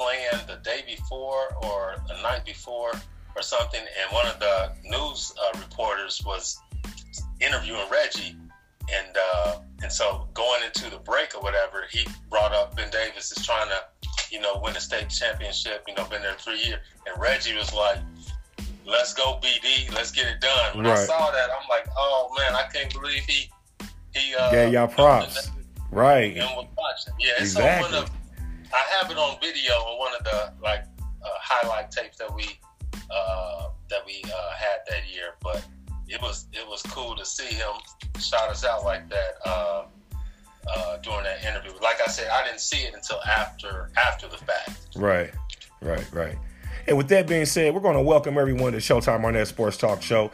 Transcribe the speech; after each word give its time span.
playing 0.00 0.40
the 0.46 0.56
day 0.64 0.80
before 0.86 1.54
or 1.62 1.96
the 2.08 2.14
night 2.22 2.44
before 2.46 2.92
or 3.36 3.42
something, 3.42 3.80
and 3.80 4.12
one 4.14 4.26
of 4.26 4.40
the 4.40 4.72
news 4.84 5.32
uh, 5.38 5.58
reporters 5.58 6.22
was 6.24 6.58
interviewing 7.40 7.84
Reggie, 7.92 8.34
and 8.92 9.16
uh, 9.34 9.58
and 9.82 9.92
so 9.92 10.26
going 10.32 10.62
into 10.64 10.88
the 10.90 10.98
break 10.98 11.34
or 11.34 11.42
whatever, 11.42 11.84
he 11.90 12.06
brought 12.30 12.52
up 12.52 12.76
Ben 12.76 12.90
Davis 12.90 13.30
is 13.36 13.44
trying 13.44 13.68
to, 13.68 14.08
you 14.30 14.40
know, 14.40 14.60
win 14.64 14.74
a 14.74 14.80
state 14.80 15.10
championship. 15.10 15.84
You 15.86 15.94
know, 15.94 16.04
been 16.06 16.22
there 16.22 16.34
three 16.34 16.60
years, 16.62 16.80
and 17.06 17.20
Reggie 17.20 17.54
was 17.54 17.72
like, 17.74 17.98
"Let's 18.86 19.12
go, 19.12 19.38
BD, 19.42 19.92
let's 19.94 20.10
get 20.12 20.26
it 20.26 20.40
done." 20.40 20.76
When 20.78 20.86
Right. 20.86 20.98
I 20.98 21.04
saw 21.04 21.30
that, 21.30 21.50
I'm 21.50 21.68
like, 21.68 21.86
"Oh 21.96 22.34
man, 22.38 22.54
I 22.54 22.64
can't 22.72 22.92
believe 22.92 23.22
he 23.26 23.50
he 24.14 24.34
uh, 24.34 24.50
Gave 24.50 24.72
y'all 24.72 24.88
props. 24.88 25.50
Right. 25.90 26.36
and 26.36 26.48
was 26.56 26.66
watching. 26.78 27.14
Yeah, 27.20 27.32
it's 27.38 27.52
Exactly. 27.52 27.98
of. 27.98 28.10
I 28.72 28.84
have 28.98 29.10
it 29.10 29.16
on 29.16 29.38
video 29.40 29.72
on 29.72 29.98
one 29.98 30.12
of 30.18 30.24
the 30.24 30.52
like 30.62 30.84
uh, 31.22 31.28
highlight 31.40 31.90
tapes 31.90 32.18
that 32.18 32.34
we 32.34 32.44
uh, 33.10 33.68
that 33.88 34.04
we 34.06 34.22
uh, 34.24 34.52
had 34.52 34.78
that 34.88 35.12
year. 35.12 35.34
But 35.42 35.64
it 36.08 36.20
was 36.20 36.46
it 36.52 36.66
was 36.66 36.82
cool 36.82 37.16
to 37.16 37.24
see 37.24 37.54
him 37.54 37.72
shout 38.18 38.48
us 38.48 38.64
out 38.64 38.84
like 38.84 39.08
that 39.10 39.34
uh, 39.44 39.84
uh, 40.68 40.96
during 40.98 41.24
that 41.24 41.44
interview. 41.44 41.72
Like 41.82 42.00
I 42.06 42.10
said, 42.10 42.28
I 42.30 42.44
didn't 42.44 42.60
see 42.60 42.82
it 42.82 42.94
until 42.94 43.20
after 43.22 43.90
after 43.96 44.28
the 44.28 44.38
fact. 44.38 44.88
Right, 44.96 45.30
right, 45.80 46.06
right. 46.12 46.38
And 46.86 46.96
with 46.96 47.08
that 47.08 47.26
being 47.28 47.46
said, 47.46 47.74
we're 47.74 47.80
going 47.80 47.96
to 47.96 48.02
welcome 48.02 48.38
everyone 48.38 48.72
to 48.72 48.78
Showtime 48.78 49.22
Arnett 49.24 49.46
Sports 49.48 49.76
Talk 49.76 50.02
Show. 50.02 50.30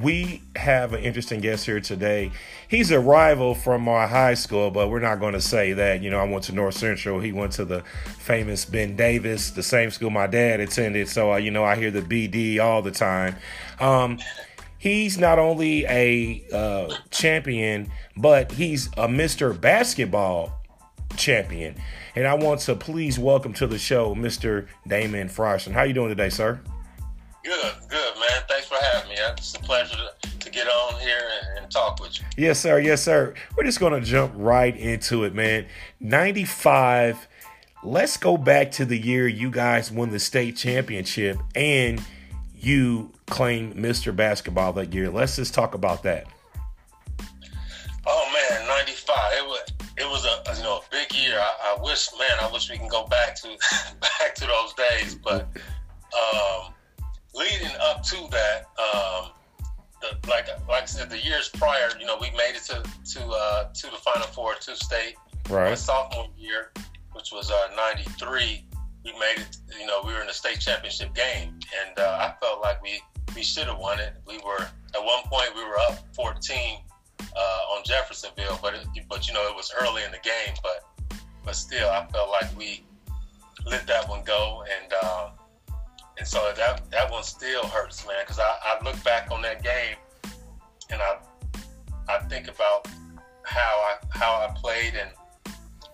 We 0.00 0.42
have 0.56 0.92
an 0.92 1.04
interesting 1.04 1.40
guest 1.40 1.66
here 1.66 1.78
today. 1.78 2.32
He's 2.68 2.90
a 2.90 2.98
rival 2.98 3.54
from 3.54 3.88
our 3.88 4.08
high 4.08 4.34
school, 4.34 4.72
but 4.72 4.90
we're 4.90 4.98
not 4.98 5.20
going 5.20 5.34
to 5.34 5.40
say 5.40 5.72
that. 5.74 6.02
You 6.02 6.10
know, 6.10 6.18
I 6.18 6.24
went 6.24 6.44
to 6.44 6.52
North 6.52 6.76
Central. 6.76 7.20
He 7.20 7.32
went 7.32 7.52
to 7.52 7.64
the 7.64 7.82
famous 8.18 8.64
Ben 8.64 8.96
Davis, 8.96 9.52
the 9.52 9.62
same 9.62 9.92
school 9.92 10.10
my 10.10 10.26
dad 10.26 10.58
attended. 10.58 11.08
So, 11.08 11.34
uh, 11.34 11.36
you 11.36 11.52
know, 11.52 11.62
I 11.62 11.76
hear 11.76 11.92
the 11.92 12.02
BD 12.02 12.58
all 12.58 12.82
the 12.82 12.90
time. 12.90 13.36
Um, 13.78 14.18
he's 14.78 15.16
not 15.16 15.38
only 15.38 15.84
a 15.84 16.44
uh, 16.52 16.92
champion, 17.10 17.88
but 18.16 18.50
he's 18.50 18.88
a 18.96 19.06
Mr. 19.06 19.58
Basketball 19.58 20.60
champion. 21.16 21.76
And 22.16 22.26
I 22.26 22.34
want 22.34 22.60
to 22.62 22.74
please 22.74 23.16
welcome 23.16 23.52
to 23.54 23.68
the 23.68 23.78
show 23.78 24.14
Mr. 24.16 24.66
Damon 24.88 25.28
Frierson. 25.28 25.72
How 25.72 25.80
are 25.80 25.86
you 25.86 25.94
doing 25.94 26.08
today, 26.08 26.30
sir? 26.30 26.60
Good, 27.44 27.74
good 27.88 28.14
man. 28.18 28.42
Thanks 28.48 28.66
for 28.66 28.76
having 28.80 29.10
me. 29.10 29.16
It's 29.18 29.54
a 29.54 29.58
pleasure 29.58 29.96
to, 29.96 30.38
to 30.38 30.50
get 30.50 30.66
on 30.66 30.98
here 31.00 31.28
and, 31.40 31.58
and 31.58 31.70
talk 31.70 32.00
with 32.00 32.18
you. 32.18 32.24
Yes, 32.38 32.58
sir. 32.58 32.78
Yes, 32.78 33.02
sir. 33.02 33.34
We're 33.54 33.64
just 33.64 33.80
going 33.80 33.92
to 33.92 34.00
jump 34.00 34.32
right 34.34 34.74
into 34.74 35.24
it, 35.24 35.34
man. 35.34 35.66
95. 36.00 37.28
Let's 37.82 38.16
go 38.16 38.38
back 38.38 38.70
to 38.72 38.86
the 38.86 38.96
year 38.96 39.28
you 39.28 39.50
guys 39.50 39.92
won 39.92 40.10
the 40.10 40.18
state 40.18 40.56
championship 40.56 41.36
and 41.54 42.02
you 42.58 43.12
claimed 43.26 43.74
Mr. 43.74 44.16
Basketball 44.16 44.72
that 44.74 44.94
year. 44.94 45.10
Let's 45.10 45.36
just 45.36 45.52
talk 45.52 45.74
about 45.74 46.02
that. 46.04 46.26
Oh 48.06 48.48
man, 48.50 48.66
'95. 48.66 49.32
It 49.32 49.44
was 49.44 49.60
it 49.98 50.04
was 50.04 50.24
a 50.24 50.56
you 50.56 50.62
know 50.62 50.76
a 50.78 50.82
big 50.90 51.14
year. 51.14 51.38
I, 51.38 51.76
I 51.76 51.82
wish, 51.82 52.08
man, 52.18 52.38
I 52.40 52.50
wish 52.50 52.70
we 52.70 52.78
can 52.78 52.88
go 52.88 53.06
back 53.06 53.34
to 53.36 53.48
back 54.00 54.34
to 54.36 54.46
those 54.46 54.74
days. 54.74 55.14
But 55.14 55.48
um, 56.12 56.72
leading 57.34 57.74
up 57.80 58.02
to 58.04 58.16
that, 58.30 58.66
um, 58.78 59.30
the, 60.00 60.28
like 60.28 60.48
like 60.68 60.82
I 60.82 60.86
said, 60.86 61.10
the 61.10 61.18
years 61.18 61.48
prior, 61.48 61.88
you 61.98 62.06
know, 62.06 62.16
we 62.20 62.30
made 62.30 62.54
it 62.54 62.62
to 62.64 62.82
to 63.14 63.26
uh, 63.26 63.72
to 63.72 63.86
the 63.90 63.96
Final 63.96 64.26
Four, 64.28 64.54
to 64.54 64.76
state. 64.76 65.16
Right. 65.50 65.70
My 65.70 65.74
sophomore 65.74 66.28
year, 66.38 66.72
which 67.12 67.30
was 67.32 67.50
uh, 67.50 67.68
'93, 67.76 68.64
we 69.04 69.12
made 69.12 69.36
it. 69.38 69.56
You 69.78 69.86
know, 69.86 70.00
we 70.04 70.12
were 70.12 70.20
in 70.20 70.26
the 70.26 70.32
state 70.32 70.60
championship 70.60 71.14
game, 71.14 71.58
and 71.86 71.98
uh, 71.98 72.18
I 72.20 72.34
felt 72.44 72.62
like 72.62 72.82
we 72.82 73.00
we 73.34 73.42
should 73.42 73.66
have 73.66 73.78
won 73.78 74.00
it. 74.00 74.14
We 74.26 74.38
were 74.38 74.62
at 74.94 75.04
one 75.04 75.22
point 75.24 75.50
we 75.54 75.64
were 75.64 75.78
up 75.78 75.98
14 76.14 76.78
uh, 77.20 77.40
on 77.74 77.82
Jeffersonville, 77.84 78.58
but 78.62 78.74
it, 78.74 78.86
but 79.08 79.26
you 79.28 79.34
know 79.34 79.46
it 79.48 79.56
was 79.56 79.72
early 79.80 80.04
in 80.04 80.12
the 80.12 80.18
game, 80.18 80.54
but 80.62 81.18
but 81.44 81.56
still 81.56 81.88
I 81.90 82.06
felt 82.06 82.30
like 82.30 82.56
we 82.56 82.84
let 83.66 83.86
that 83.86 84.08
one 84.08 84.24
go, 84.24 84.64
and 84.80 84.92
uh, 85.02 85.30
and 86.18 86.26
so 86.26 86.52
that 86.56 86.90
that 86.90 87.10
one 87.10 87.22
still 87.22 87.66
hurts, 87.66 88.06
man, 88.06 88.16
because 88.20 88.38
I, 88.38 88.54
I 88.64 88.84
look 88.84 89.02
back 89.02 89.30
on 89.30 89.42
that 89.42 89.62
game, 89.62 89.96
and 90.90 91.00
I 91.02 91.18
I 92.08 92.18
think 92.28 92.48
about 92.48 92.86
how 93.42 93.60
I 93.60 93.96
how 94.10 94.32
I 94.34 94.54
played 94.56 94.94
and 94.94 95.10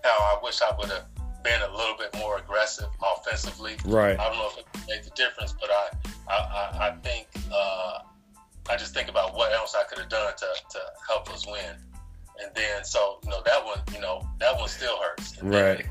how 0.03 0.09
I 0.09 0.39
wish 0.43 0.61
I 0.61 0.75
would 0.77 0.89
have 0.89 1.05
been 1.43 1.61
a 1.61 1.75
little 1.75 1.95
bit 1.97 2.15
more 2.17 2.37
aggressive 2.37 2.87
offensively. 3.03 3.77
Right. 3.85 4.19
I 4.19 4.29
don't 4.29 4.37
know 4.37 4.49
if 4.51 4.59
it 4.59 4.65
made 4.87 5.03
the 5.03 5.09
difference, 5.11 5.53
but 5.59 5.69
I 5.71 5.89
I, 6.29 6.35
I, 6.35 6.87
I 6.89 6.95
think 7.01 7.27
uh, 7.51 7.99
I 8.69 8.77
just 8.77 8.93
think 8.93 9.09
about 9.09 9.35
what 9.35 9.51
else 9.53 9.75
I 9.75 9.83
could 9.85 9.99
have 9.99 10.09
done 10.09 10.33
to, 10.37 10.45
to 10.45 10.79
help 11.07 11.29
us 11.33 11.47
win. 11.47 11.75
And 12.43 12.53
then 12.55 12.83
so 12.83 13.19
you 13.23 13.31
know 13.31 13.41
that 13.43 13.65
one 13.65 13.79
you 13.91 13.99
know 13.99 14.27
that 14.39 14.55
one 14.55 14.69
still 14.69 14.97
hurts. 15.01 15.37
And 15.39 15.51
then 15.51 15.77
Right. 15.77 15.85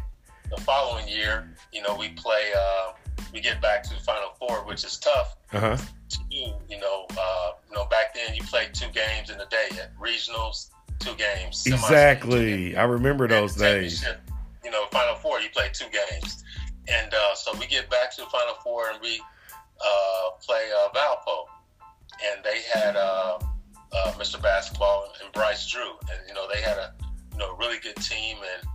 The 0.57 0.61
following 0.63 1.07
year, 1.07 1.55
you 1.73 1.81
know, 1.83 1.95
we 1.95 2.09
play. 2.09 2.51
Uh, 2.57 2.93
we 3.33 3.41
get 3.41 3.61
back 3.61 3.83
to 3.85 3.91
the 3.95 4.01
Final 4.01 4.31
Four, 4.39 4.65
which 4.67 4.85
is 4.85 4.97
tough 4.99 5.37
Uh 5.53 5.61
huh. 5.61 5.77
to 6.11 6.19
do. 6.31 6.37
You 6.69 6.81
know, 6.81 7.07
uh, 7.19 7.51
you 7.69 7.75
know, 7.77 7.87
back 7.87 8.15
then 8.15 8.35
you 8.35 8.43
played 8.45 8.75
two 8.75 8.89
games 8.93 9.31
in 9.31 9.41
a 9.41 9.47
day 9.47 9.69
at 9.81 9.97
regionals, 9.99 10.71
two 10.99 11.15
games. 11.15 11.63
semis, 11.63 11.65
two 11.65 11.71
games. 11.71 11.83
Exactly. 11.85 12.77
I 12.77 12.85
remember 12.85 13.29
those 13.29 13.55
days. 13.57 14.05
You 14.65 14.71
know, 14.71 14.85
Final 14.91 15.15
Four, 15.17 15.41
you 15.41 15.49
play 15.51 15.71
two 15.73 15.87
games, 15.91 16.45
and 16.89 17.13
uh, 17.15 17.35
so 17.35 17.53
we 17.59 17.67
get 17.67 17.89
back 17.91 18.11
to 18.17 18.23
the 18.23 18.27
Final 18.29 18.55
Four 18.63 18.91
and 18.91 19.01
we 19.01 19.21
uh, 19.81 20.31
play 20.43 20.69
uh, 20.77 20.89
Valpo, 20.95 21.45
and 22.33 22.45
they 22.45 22.61
had 22.73 22.95
uh, 22.97 23.39
uh, 23.93 24.13
Mr. 24.19 24.41
Basketball 24.43 25.11
and 25.23 25.33
Bryce 25.33 25.67
Drew, 25.71 25.91
and 26.11 26.21
you 26.29 26.35
know 26.35 26.47
they 26.53 26.61
had 26.61 26.77
a 26.77 26.93
you 27.33 27.39
know 27.39 27.57
really 27.57 27.79
good 27.79 27.97
team, 27.97 28.37
and 28.59 28.69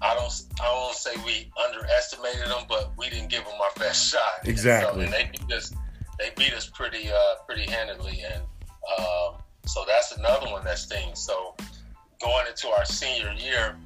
I 0.00 0.14
don't 0.14 0.32
I 0.60 0.64
don't 0.64 0.94
say 0.94 1.10
we 1.26 1.50
underestimated 1.64 2.46
them, 2.48 2.64
but 2.68 2.92
we 2.96 3.08
didn't 3.10 3.28
give 3.30 3.44
them 3.44 3.54
our 3.60 3.70
best 3.76 4.08
shot. 4.12 4.22
And 4.38 4.46
so- 4.46 4.50
Exactly. 4.50 5.04
And, 5.04 5.12
they 5.12 5.30
beat 5.32 5.52
us 5.52 5.72
they 6.18 6.30
beat 6.36 6.52
us 6.52 6.66
pretty 6.66 7.08
uh, 7.10 7.34
pretty 7.46 7.70
handedly, 7.70 8.22
and 8.32 8.42
um, 8.98 9.36
so 9.66 9.84
that's 9.86 10.16
another 10.16 10.50
one 10.50 10.64
that 10.64 10.78
stings. 10.78 11.20
So 11.20 11.54
going 12.20 12.46
into 12.48 12.68
our 12.68 12.84
senior 12.84 13.32
year, 13.34 13.76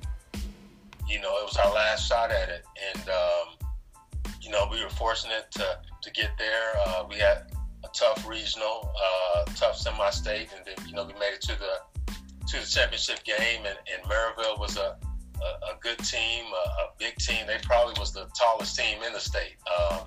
you 1.06 1.20
know, 1.20 1.36
it 1.38 1.44
was 1.44 1.56
our 1.56 1.72
last 1.72 2.08
shot 2.08 2.30
at 2.30 2.48
it, 2.48 2.64
and 2.94 3.08
um, 3.08 3.68
you 4.40 4.50
know, 4.50 4.66
we 4.70 4.82
were 4.82 4.90
fortunate 4.90 5.50
to 5.52 5.78
to 6.02 6.10
get 6.12 6.30
there. 6.38 6.72
Uh, 6.86 7.04
we 7.08 7.16
had 7.16 7.46
a 7.84 7.88
tough 7.92 8.26
regional, 8.26 8.90
uh, 8.96 9.44
tough 9.56 9.76
semi-state, 9.76 10.48
and 10.56 10.64
then 10.64 10.86
you 10.88 10.94
know 10.94 11.04
we 11.04 11.12
made 11.14 11.34
it 11.34 11.42
to 11.42 11.58
the 11.58 12.14
to 12.48 12.60
the 12.60 12.66
championship 12.66 13.22
game. 13.24 13.64
And, 13.66 13.76
and 13.92 14.02
Merrillville 14.10 14.58
was 14.58 14.76
a, 14.76 14.96
a, 15.72 15.76
good 15.80 15.98
team, 15.98 16.44
a, 16.46 16.68
a 16.68 16.88
big 16.98 17.16
team. 17.16 17.46
They 17.46 17.58
probably 17.62 17.94
was 17.98 18.12
the 18.12 18.28
tallest 18.34 18.76
team 18.76 19.02
in 19.02 19.12
the 19.12 19.20
state, 19.20 19.56
um, 19.68 20.00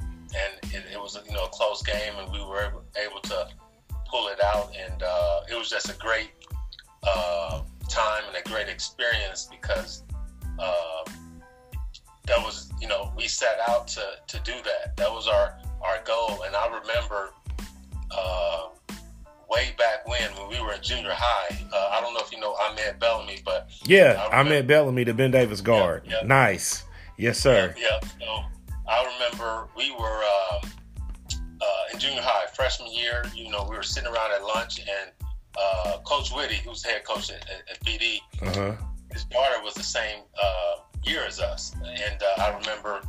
and 0.00 0.72
it, 0.72 0.84
it 0.92 0.98
was 0.98 1.18
you 1.26 1.32
know 1.32 1.44
a 1.44 1.48
close 1.48 1.82
game, 1.82 2.14
and 2.18 2.30
we 2.32 2.40
were 2.40 2.66
able, 2.66 2.84
able 2.96 3.20
to 3.22 3.48
pull 4.08 4.28
it 4.28 4.42
out. 4.42 4.74
And 4.76 5.02
uh, 5.02 5.40
it 5.50 5.56
was 5.56 5.68
just 5.70 5.90
a 5.90 5.98
great 5.98 6.30
uh, 7.02 7.62
time 7.88 8.22
and 8.28 8.36
a 8.36 8.48
great 8.48 8.68
experience 8.68 9.48
because. 9.50 10.02
Uh, 10.58 11.04
that 12.26 12.38
was 12.38 12.72
you 12.80 12.88
know 12.88 13.12
we 13.16 13.28
set 13.28 13.58
out 13.68 13.86
to 13.86 14.00
to 14.26 14.40
do 14.44 14.54
that 14.64 14.96
that 14.96 15.10
was 15.10 15.28
our 15.28 15.58
our 15.82 16.02
goal 16.04 16.42
and 16.46 16.56
i 16.56 16.66
remember 16.66 17.30
uh 18.10 18.68
way 19.54 19.74
back 19.78 20.06
when 20.08 20.30
when 20.36 20.48
we 20.48 20.60
were 20.60 20.72
in 20.74 20.82
junior 20.82 21.12
high 21.12 21.56
uh, 21.72 21.88
i 21.92 22.00
don't 22.00 22.14
know 22.14 22.20
if 22.20 22.32
you 22.32 22.38
know 22.40 22.54
ahmed 22.54 22.98
bellamy 22.98 23.38
but 23.44 23.68
Yeah, 23.86 24.28
I 24.32 24.40
I'm 24.40 24.66
Bellamy, 24.66 25.04
the 25.04 25.14
Ben 25.14 25.30
Davis 25.30 25.60
guard. 25.60 26.02
Yeah, 26.06 26.18
yeah. 26.20 26.26
Nice. 26.26 26.84
Yes, 27.16 27.38
sir. 27.38 27.74
yeah 27.78 28.00
so 28.20 28.44
i 28.88 28.98
remember 29.12 29.68
we 29.76 29.90
were 29.92 30.22
um, 30.34 30.70
uh, 31.60 31.92
in 31.92 31.98
junior 31.98 32.20
high 32.22 32.46
freshman 32.54 32.92
year 32.92 33.24
you 33.34 33.50
know 33.50 33.66
we 33.68 33.76
were 33.76 33.82
sitting 33.82 34.10
around 34.12 34.32
at 34.32 34.42
lunch 34.44 34.80
and 34.80 35.10
uh, 35.56 35.98
coach 36.04 36.32
Witty 36.34 36.56
who's 36.56 36.82
the 36.82 36.88
head 36.88 37.04
coach 37.04 37.30
at, 37.30 37.46
at, 37.70 37.78
bd 37.84 38.18
Uh 38.42 38.54
huh. 38.54 38.72
his 39.12 39.24
daughter 39.24 39.62
was 39.62 39.74
the 39.74 39.82
same 39.84 40.20
uh, 40.42 40.74
year 41.04 41.22
as 41.26 41.38
us, 41.38 41.74
and 41.84 42.18
uh, 42.22 42.42
I 42.42 42.48
remember, 42.58 43.00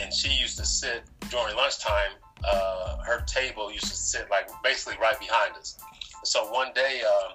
and 0.00 0.12
she 0.14 0.30
used 0.32 0.56
to 0.58 0.64
sit 0.64 1.02
during 1.30 1.54
lunchtime. 1.56 2.12
Uh, 2.44 2.98
her 3.02 3.22
table 3.26 3.70
used 3.72 3.86
to 3.86 3.94
sit 3.96 4.28
like 4.30 4.48
basically 4.62 4.98
right 5.00 5.18
behind 5.18 5.54
us. 5.56 5.78
So 6.24 6.50
one 6.52 6.72
day, 6.74 7.02
um, 7.02 7.32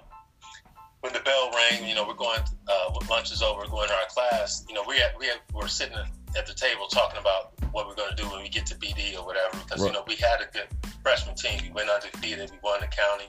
when 1.00 1.12
the 1.12 1.20
bell 1.20 1.50
rang, 1.54 1.86
you 1.86 1.94
know, 1.94 2.06
we're 2.06 2.14
going, 2.14 2.40
uh, 2.68 2.94
lunch 3.10 3.30
is 3.32 3.42
over, 3.42 3.60
we're 3.60 3.68
going 3.68 3.88
to 3.88 3.94
our 3.94 4.06
class. 4.08 4.64
You 4.68 4.74
know, 4.74 4.84
we 4.88 4.96
had, 4.96 5.12
we 5.18 5.26
had, 5.26 5.38
we're 5.52 5.68
sitting 5.68 5.96
at 6.36 6.46
the 6.46 6.54
table 6.54 6.86
talking 6.86 7.20
about 7.20 7.52
what 7.72 7.86
we're 7.86 7.94
going 7.94 8.14
to 8.14 8.22
do 8.22 8.28
when 8.30 8.42
we 8.42 8.48
get 8.48 8.66
to 8.66 8.74
BD 8.76 9.16
or 9.18 9.24
whatever, 9.26 9.56
because 9.58 9.80
Right. 9.82 9.88
you 9.88 9.92
know 9.92 10.04
we 10.06 10.16
had 10.16 10.40
a 10.40 10.46
good 10.52 10.66
freshman 11.02 11.34
team. 11.34 11.60
We 11.62 11.70
went 11.70 11.90
undefeated. 11.90 12.50
We 12.50 12.58
won 12.62 12.80
the 12.80 12.86
county, 12.86 13.24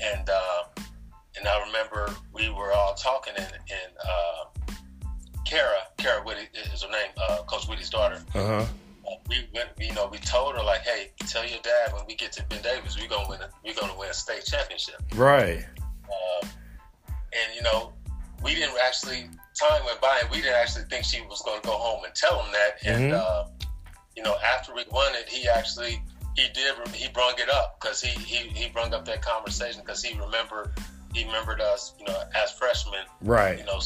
and 0.00 0.28
uh, 0.28 0.62
and 1.38 1.46
I 1.46 1.64
remember 1.66 2.14
we 2.32 2.48
were 2.50 2.72
all 2.72 2.94
talking, 2.94 3.34
and, 3.36 3.52
and 3.52 3.92
uh, 4.04 4.72
Kara, 5.44 5.78
Kara 5.98 6.22
Witty 6.24 6.48
is 6.72 6.82
her 6.82 6.90
name, 6.90 7.10
uh, 7.28 7.38
Coach 7.46 7.68
Witty's 7.68 7.90
daughter 7.90 8.20
we 9.28 9.48
went, 9.54 9.70
you 9.78 9.92
know, 9.94 10.08
we 10.10 10.18
told 10.18 10.56
her 10.56 10.62
like, 10.62 10.80
hey, 10.80 11.12
tell 11.18 11.46
your 11.46 11.60
dad 11.62 11.92
when 11.92 12.04
we 12.06 12.14
get 12.14 12.32
to 12.32 12.44
Ben 12.44 12.62
Davis, 12.62 12.98
we're 12.98 13.08
gonna 13.08 13.28
win, 13.28 13.40
a, 13.40 13.48
we're 13.64 13.74
gonna 13.74 13.96
win 13.98 14.10
a 14.10 14.14
state 14.14 14.44
championship. 14.44 14.96
Right. 15.14 15.64
Um, 15.88 16.48
and 17.08 17.54
you 17.54 17.62
know, 17.62 17.92
we 18.42 18.54
didn't 18.54 18.76
actually. 18.84 19.28
Time 19.58 19.82
went 19.86 20.02
by, 20.02 20.20
and 20.20 20.30
we 20.30 20.42
didn't 20.42 20.56
actually 20.56 20.84
think 20.84 21.02
she 21.06 21.22
was 21.22 21.40
gonna 21.40 21.62
go 21.62 21.70
home 21.70 22.04
and 22.04 22.14
tell 22.14 22.42
him 22.42 22.52
that. 22.52 22.82
Mm-hmm. 22.82 23.04
And 23.04 23.12
uh, 23.14 23.46
you 24.14 24.22
know, 24.22 24.36
after 24.44 24.74
we 24.74 24.84
won 24.90 25.14
it, 25.14 25.30
he 25.30 25.48
actually 25.48 26.02
he 26.36 26.48
did 26.52 26.74
he 26.92 27.08
brung 27.08 27.34
it 27.38 27.48
up 27.48 27.80
because 27.80 28.00
he, 28.00 28.10
he 28.20 28.48
he 28.48 28.68
brung 28.68 28.92
up 28.92 29.04
that 29.06 29.22
conversation 29.22 29.80
because 29.80 30.02
he 30.02 30.18
remembered 30.18 30.72
he 31.14 31.24
remembered 31.24 31.60
us 31.60 31.94
you 31.98 32.04
know 32.04 32.22
as 32.34 32.52
freshmen 32.52 33.04
right 33.22 33.58
you 33.58 33.64
know 33.64 33.80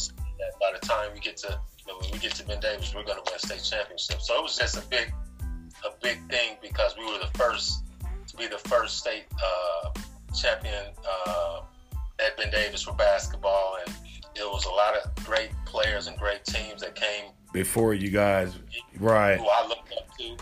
by 0.60 0.72
the 0.78 0.84
time 0.84 1.10
we 1.14 1.20
get 1.20 1.36
to 1.36 1.58
know, 1.90 1.98
when 2.00 2.10
we 2.12 2.18
get 2.18 2.34
to 2.34 2.46
Ben 2.46 2.60
Davis, 2.60 2.94
we're 2.94 3.04
going 3.04 3.18
to 3.18 3.22
win 3.26 3.34
a 3.34 3.38
state 3.38 3.62
championship. 3.62 4.20
So 4.20 4.38
it 4.38 4.42
was 4.42 4.56
just 4.56 4.76
a 4.76 4.86
big, 4.88 5.12
a 5.84 5.90
big 6.02 6.18
thing 6.30 6.56
because 6.62 6.94
we 6.96 7.04
were 7.04 7.18
the 7.18 7.38
first 7.38 7.84
to 8.28 8.36
be 8.36 8.46
the 8.46 8.58
first 8.58 8.98
state 8.98 9.24
uh, 9.42 9.90
champion 10.34 10.86
uh, 11.26 11.60
at 12.24 12.36
Ben 12.36 12.50
Davis 12.50 12.82
for 12.82 12.92
basketball, 12.92 13.78
and 13.84 13.94
it 14.36 14.44
was 14.44 14.64
a 14.66 14.70
lot 14.70 14.94
of 14.96 15.24
great 15.24 15.50
players 15.66 16.06
and 16.06 16.16
great 16.16 16.44
teams 16.44 16.80
that 16.82 16.94
came 16.94 17.32
Before 17.52 17.92
you 17.92 18.10
guys, 18.10 18.54
right. 18.98 19.38
who 19.38 19.48
I 19.48 19.66
looked 19.66 19.92
up 19.92 20.16
to. 20.18 20.36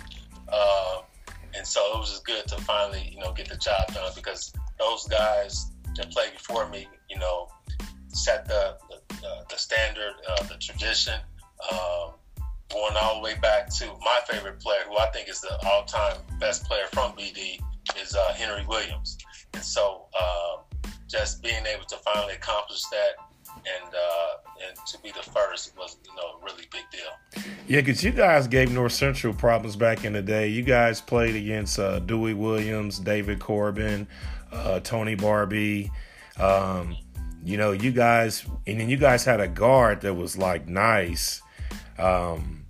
Uh, 0.52 1.02
and 1.56 1.66
so 1.66 1.80
it 1.94 1.98
was 1.98 2.10
just 2.10 2.26
good 2.26 2.46
to 2.48 2.56
finally, 2.62 3.10
you 3.12 3.20
know, 3.20 3.32
get 3.32 3.48
the 3.48 3.56
job 3.56 3.86
done 3.94 4.12
because 4.14 4.52
those 4.78 5.06
guys 5.08 5.70
that 5.96 6.10
played 6.10 6.32
before 6.32 6.68
me, 6.68 6.86
you 7.08 7.18
know, 7.18 7.48
set 8.08 8.46
the 8.46 8.76
the, 8.90 9.14
the, 9.14 9.44
the 9.50 9.56
standard, 9.56 10.12
uh, 10.28 10.42
the 10.44 10.56
tradition, 10.56 11.14
um, 11.72 12.12
going 12.70 12.94
all 12.96 13.16
the 13.16 13.22
way 13.22 13.34
back 13.40 13.68
to 13.76 13.86
my 14.04 14.20
favorite 14.28 14.60
player, 14.60 14.80
who 14.88 14.96
I 14.98 15.06
think 15.06 15.28
is 15.28 15.40
the 15.40 15.58
all-time 15.66 16.16
best 16.38 16.64
player 16.64 16.84
from 16.92 17.12
BD, 17.12 17.60
is 18.00 18.14
uh, 18.14 18.32
Henry 18.34 18.64
Williams. 18.66 19.18
And 19.54 19.62
so, 19.62 20.06
um, 20.18 20.92
just 21.08 21.42
being 21.42 21.64
able 21.66 21.86
to 21.86 21.96
finally 21.96 22.34
accomplish 22.34 22.82
that 22.90 23.14
and 23.56 23.94
uh, 23.94 24.66
and 24.66 24.76
to 24.86 24.98
be 25.02 25.10
the 25.10 25.22
first 25.30 25.76
was, 25.76 25.96
you 26.04 26.14
know, 26.14 26.38
a 26.40 26.44
really 26.44 26.64
big 26.70 26.84
deal. 26.92 27.44
Yeah, 27.66 27.80
because 27.80 28.02
you 28.04 28.12
guys 28.12 28.46
gave 28.46 28.70
North 28.70 28.92
Central 28.92 29.32
problems 29.32 29.76
back 29.76 30.04
in 30.04 30.12
the 30.12 30.22
day. 30.22 30.48
You 30.48 30.62
guys 30.62 31.00
played 31.00 31.34
against 31.34 31.78
uh, 31.78 31.98
Dewey 32.00 32.34
Williams, 32.34 32.98
David 32.98 33.40
Corbin, 33.40 34.06
uh, 34.52 34.80
Tony 34.80 35.14
Barbie. 35.14 35.90
Um, 36.38 36.96
you 37.44 37.56
know, 37.56 37.72
you 37.72 37.92
guys, 37.92 38.44
and 38.66 38.80
then 38.80 38.88
you 38.88 38.96
guys 38.96 39.24
had 39.24 39.40
a 39.40 39.48
guard 39.48 40.02
that 40.02 40.14
was 40.14 40.36
like 40.36 40.68
nice. 40.68 41.42
Um, 41.98 42.64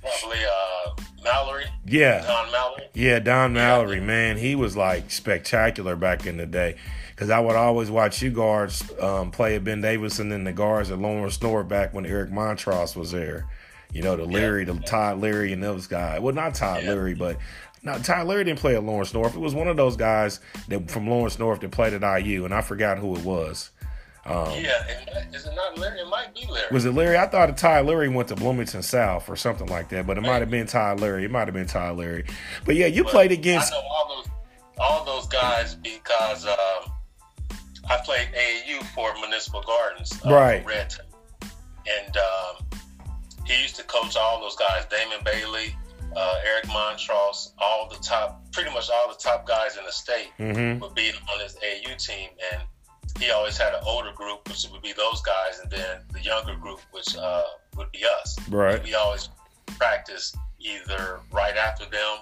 Probably 0.00 0.38
uh, 0.44 0.90
Mallory, 1.22 1.64
yeah, 1.86 2.22
Don 2.26 2.52
Mallory. 2.52 2.82
yeah, 2.94 3.18
Don 3.18 3.52
Mallory, 3.54 4.00
man, 4.00 4.36
he 4.36 4.54
was 4.54 4.76
like 4.76 5.10
spectacular 5.10 5.96
back 5.96 6.26
in 6.26 6.36
the 6.36 6.46
day. 6.46 6.76
Because 7.10 7.30
I 7.30 7.38
would 7.38 7.54
always 7.56 7.90
watch 7.90 8.20
you 8.22 8.30
guards 8.30 8.82
um, 9.00 9.30
play 9.30 9.54
at 9.54 9.62
Ben 9.64 9.80
Davis 9.80 10.18
and 10.18 10.32
then 10.32 10.42
the 10.44 10.52
guards 10.52 10.90
at 10.90 10.98
Lawrence 10.98 11.40
North 11.40 11.68
back 11.68 11.94
when 11.94 12.04
Eric 12.06 12.30
Montross 12.30 12.96
was 12.96 13.12
there. 13.12 13.46
You 13.92 14.02
know, 14.02 14.16
the 14.16 14.24
Leary, 14.24 14.64
the 14.64 14.74
Todd 14.74 15.20
Leary, 15.20 15.52
and 15.52 15.62
those 15.62 15.86
guys. 15.86 16.20
Well, 16.20 16.34
not 16.34 16.54
Todd 16.56 16.82
Yeah. 16.82 16.90
Leary, 16.90 17.14
but 17.14 17.38
no, 17.84 17.96
Todd 17.98 18.26
Leary 18.26 18.42
didn't 18.44 18.58
play 18.58 18.74
at 18.74 18.82
Lawrence 18.82 19.14
North. 19.14 19.36
It 19.36 19.40
was 19.40 19.54
one 19.54 19.68
of 19.68 19.76
those 19.76 19.96
guys 19.96 20.40
that 20.68 20.90
from 20.90 21.08
Lawrence 21.08 21.38
North 21.38 21.60
that 21.60 21.70
played 21.70 21.92
at 21.94 22.02
IU, 22.24 22.44
and 22.44 22.52
I 22.52 22.60
forgot 22.62 22.98
who 22.98 23.14
it 23.14 23.22
was. 23.24 23.70
Um, 24.26 24.52
Yeah, 24.58 24.82
and 25.16 25.34
is 25.34 25.46
it 25.46 25.54
not 25.54 25.76
Larry? 25.78 26.00
It 26.00 26.08
might 26.08 26.34
be 26.34 26.46
Larry. 26.50 26.68
Was 26.70 26.84
it 26.84 26.92
Larry? 26.92 27.16
I 27.18 27.26
thought 27.26 27.54
Todd 27.56 27.86
Larry 27.86 28.08
went 28.08 28.28
to 28.28 28.36
Bloomington 28.36 28.82
South 28.82 29.28
or 29.28 29.36
something 29.36 29.66
like 29.66 29.88
that, 29.90 30.06
but 30.06 30.16
it 30.16 30.22
might 30.22 30.40
have 30.40 30.50
been 30.50 30.66
Todd 30.66 31.00
Larry. 31.00 31.24
It 31.24 31.30
might 31.30 31.46
have 31.46 31.54
been 31.54 31.66
Todd 31.66 31.98
Larry. 31.98 32.24
But 32.64 32.76
yeah, 32.76 32.86
you 32.86 33.04
But 33.04 33.12
played 33.12 33.32
against. 33.32 33.72
I 33.72 33.76
know 33.76 33.82
all 33.82 34.08
those 34.16 34.32
all 34.78 35.04
those 35.04 35.26
guys 35.28 35.74
because 35.76 36.46
um, 36.46 36.92
I 37.90 37.98
played 38.04 38.28
AAU 38.34 38.82
for 38.94 39.12
Municipal 39.20 39.62
Gardens, 39.62 40.12
uh, 40.24 40.30
Right. 40.32 40.64
Red, 40.66 40.94
and 41.42 42.16
um, 42.16 42.80
he 43.44 43.60
used 43.60 43.76
to 43.76 43.82
coach 43.84 44.16
all 44.16 44.40
those 44.40 44.56
guys: 44.56 44.86
Damon 44.86 45.18
Bailey, 45.24 45.76
uh, 46.16 46.40
Eric 46.46 46.64
Montross, 46.64 47.50
all 47.58 47.88
the 47.88 47.96
top, 48.02 48.42
pretty 48.52 48.70
much 48.72 48.88
all 48.90 49.08
the 49.08 49.18
top 49.22 49.46
guys 49.46 49.76
in 49.76 49.84
the 49.84 49.92
state 49.92 50.30
hmm 50.38 50.78
would 50.80 50.94
be 50.94 51.12
on 51.32 51.40
his 51.40 51.56
AAU 51.56 51.94
team, 52.04 52.30
and 52.52 52.62
he 53.18 53.30
always 53.30 53.56
had 53.56 53.74
an 53.74 53.80
older 53.86 54.12
group, 54.12 54.48
which 54.48 54.66
would 54.72 54.82
be 54.82 54.92
those 54.92 55.22
guys, 55.22 55.60
and 55.62 55.70
then 55.70 56.00
the 56.12 56.20
younger 56.20 56.56
group, 56.56 56.80
which 56.90 57.16
uh, 57.16 57.44
would 57.76 57.90
be 57.92 58.04
us. 58.20 58.36
Right. 58.48 58.82
We 58.82 58.94
always 58.94 59.28
practice 59.66 60.34
either 60.58 61.20
right 61.32 61.56
after 61.56 61.84
them 61.86 62.18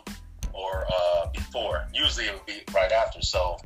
or 0.52 0.86
uh, 0.92 1.28
before. 1.32 1.86
Usually 1.94 2.26
it 2.26 2.34
would 2.34 2.46
be 2.46 2.62
right 2.74 2.92
after. 2.92 3.22
So 3.22 3.56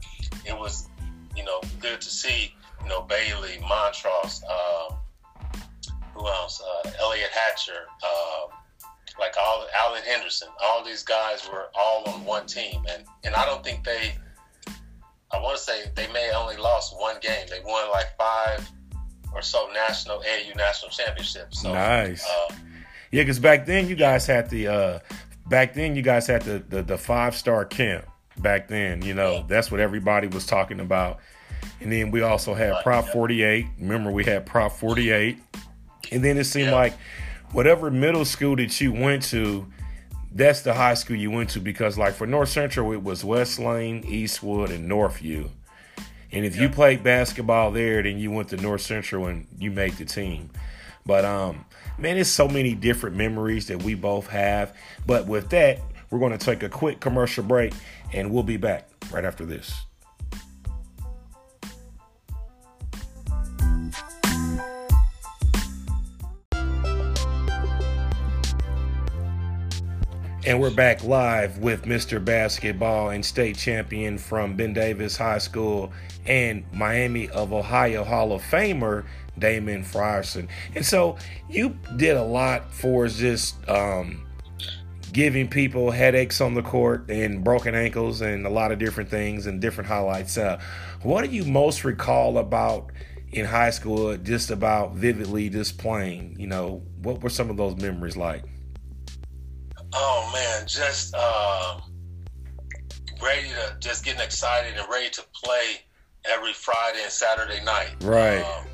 it 0.45 0.57
was, 0.57 0.89
you 1.37 1.45
know, 1.45 1.61
good 1.81 2.01
to 2.01 2.09
see, 2.09 2.55
you 2.83 2.89
know, 2.89 3.03
Bailey, 3.03 3.59
Montross, 3.63 4.43
um, 4.49 4.97
who 6.15 6.27
else? 6.27 6.63
Uh, 6.63 6.91
Elliot 7.01 7.31
Hatcher, 7.31 7.87
um, 8.03 8.51
like 9.19 9.35
all 9.39 9.67
Alan 9.75 10.03
Henderson. 10.03 10.49
All 10.63 10.85
these 10.85 11.03
guys 11.03 11.49
were 11.51 11.67
all 11.75 12.05
on 12.07 12.25
one 12.25 12.47
team, 12.47 12.83
and 12.91 13.05
and 13.25 13.35
I 13.35 13.45
don't 13.45 13.63
think 13.63 13.85
they. 13.85 14.17
I 15.33 15.41
want 15.41 15.57
to 15.57 15.63
say 15.63 15.85
they 15.95 16.07
may 16.13 16.31
only 16.35 16.57
lost 16.57 16.95
one 16.99 17.17
game. 17.21 17.47
They 17.51 17.61
won 17.65 17.91
like 17.91 18.07
five 18.19 18.69
or 19.35 19.43
so 19.43 19.69
national 19.75 20.19
AU 20.19 20.55
national 20.57 20.91
championships. 20.91 21.61
So, 21.63 21.73
Nice. 21.73 22.25
Uh, 22.25 22.55
Yeah, 23.11 23.23
because 23.23 23.39
back 23.39 23.67
then 23.67 23.89
you 23.89 23.97
guys 23.97 24.27
had 24.27 24.49
the 24.51 24.69
uh 24.69 24.99
back 25.49 25.75
then 25.75 25.95
you 25.97 26.03
guys 26.03 26.27
had 26.27 26.43
the 26.43 26.59
the, 26.69 26.83
the 26.83 26.99
five 26.99 27.37
star 27.37 27.65
camp. 27.65 28.05
Back 28.39 28.69
then, 28.69 29.01
you 29.03 29.15
know, 29.15 29.47
that's 29.49 29.71
what 29.71 29.81
everybody 29.81 30.27
was 30.29 30.45
talking 30.45 30.79
about. 30.81 31.21
And 31.81 31.91
then 31.91 32.11
we 32.11 32.21
also 32.21 32.53
had 32.53 32.71
Right, 32.71 32.83
Prop 32.83 33.07
yeah. 33.07 33.13
48. 33.13 33.67
Remember, 33.81 34.11
we 34.11 34.25
had 34.25 34.45
Prop 34.45 34.73
48. 34.73 35.39
And 36.13 36.23
then 36.23 36.37
it 36.37 36.45
seemed 36.45 36.69
Yeah. 36.69 36.75
like 36.75 36.93
whatever 37.53 37.91
middle 37.91 38.27
school 38.27 38.55
that 38.57 38.79
you 38.79 38.93
went 38.93 39.23
to, 39.31 39.67
that's 40.37 40.61
the 40.61 40.75
high 40.75 40.95
school 40.95 41.17
you 41.17 41.31
went 41.31 41.51
to 41.51 41.61
because, 41.61 41.97
like, 41.97 42.15
for 42.15 42.27
North 42.27 42.51
Central, 42.51 42.93
it 42.93 43.03
was 43.03 43.25
West 43.25 43.59
Lane, 43.59 44.05
Eastwood, 44.05 44.71
and 44.71 44.91
Northview. 44.91 45.49
And 46.31 46.45
if 46.45 46.57
you 46.57 46.69
played 46.69 47.03
basketball 47.03 47.71
there, 47.71 48.03
then 48.03 48.19
you 48.19 48.31
went 48.31 48.51
to 48.51 48.57
North 48.57 48.83
Central 48.83 49.27
and 49.27 49.47
you 49.59 49.71
made 49.71 49.95
the 49.95 50.05
team. 50.05 50.51
But 51.07 51.25
um, 51.25 51.65
man, 51.99 52.19
it's 52.19 52.29
so 52.29 52.49
many 52.49 52.75
different 52.75 53.17
memories 53.17 53.69
that 53.69 53.83
we 53.83 53.95
both 53.95 54.27
have. 54.29 54.77
But 55.07 55.27
with 55.27 55.49
that, 55.51 55.81
we're 56.11 56.19
going 56.19 56.37
to 56.37 56.45
take 56.45 56.63
a 56.63 56.69
quick 56.69 57.01
commercial 57.01 57.43
break, 57.43 57.73
and 58.13 58.31
we'll 58.31 58.43
be 58.43 58.59
back 58.59 58.89
right 59.11 59.25
after 59.25 59.47
this. 59.47 59.86
And 70.47 70.61
we're 70.61 70.71
back 70.71 71.03
live 71.03 71.59
with 71.59 71.87
Mr. 71.87 72.25
Basketball 72.25 73.11
and 73.11 73.27
state 73.27 73.59
champion 73.59 74.17
from 74.17 74.55
Ben 74.55 74.73
Davis 74.73 75.17
High 75.17 75.39
School 75.39 75.93
and 76.25 76.63
Miami 76.73 77.29
of 77.31 77.53
Ohio 77.53 78.05
Hall 78.05 78.31
of 78.31 78.43
Famer, 78.43 79.07
Damon 79.37 79.83
Frierson. 79.83 80.47
And 80.77 80.87
so 80.87 81.17
you 81.51 81.77
did 81.97 82.17
a 82.17 82.23
lot 82.23 82.73
for 82.73 83.09
just 83.09 83.57
um, 83.69 84.25
giving 85.13 85.49
people 85.49 85.91
headaches 85.91 86.41
on 86.41 86.55
the 86.55 86.63
court 86.63 87.11
and 87.11 87.43
broken 87.43 87.75
ankles 87.75 88.21
and 88.21 88.47
a 88.47 88.51
lot 88.51 88.71
of 88.71 88.79
different 88.79 89.11
things 89.11 89.49
and 89.49 89.61
different 89.61 89.89
highlights. 89.89 90.39
Uh, 90.39 90.61
what 91.03 91.25
do 91.25 91.31
you 91.33 91.45
most 91.45 91.83
recall 91.83 92.39
about 92.39 92.93
in 93.33 93.47
high 93.47 93.71
school, 93.71 94.17
just 94.17 94.53
about 94.53 94.95
vividly 94.95 95.49
just 95.49 95.77
playing? 95.77 96.37
You 96.39 96.47
know, 96.47 96.83
what 97.03 97.21
were 97.21 97.31
some 97.31 97.51
of 97.51 97.57
those 97.57 97.75
memories 97.75 98.17
like? 98.17 98.45
Oh 99.93 100.31
man, 100.33 100.67
just 100.67 101.15
um, 101.15 101.83
ready 103.23 103.49
to 103.49 103.77
just 103.81 104.05
getting 104.05 104.21
excited 104.21 104.77
and 104.77 104.87
ready 104.91 105.11
to 105.11 105.23
play 105.33 105.81
every 106.25 106.53
Friday 106.53 107.03
and 107.03 107.13
Saturday 107.13 107.63
night. 107.65 107.95
Right. 108.03 108.41
Um, 108.41 108.67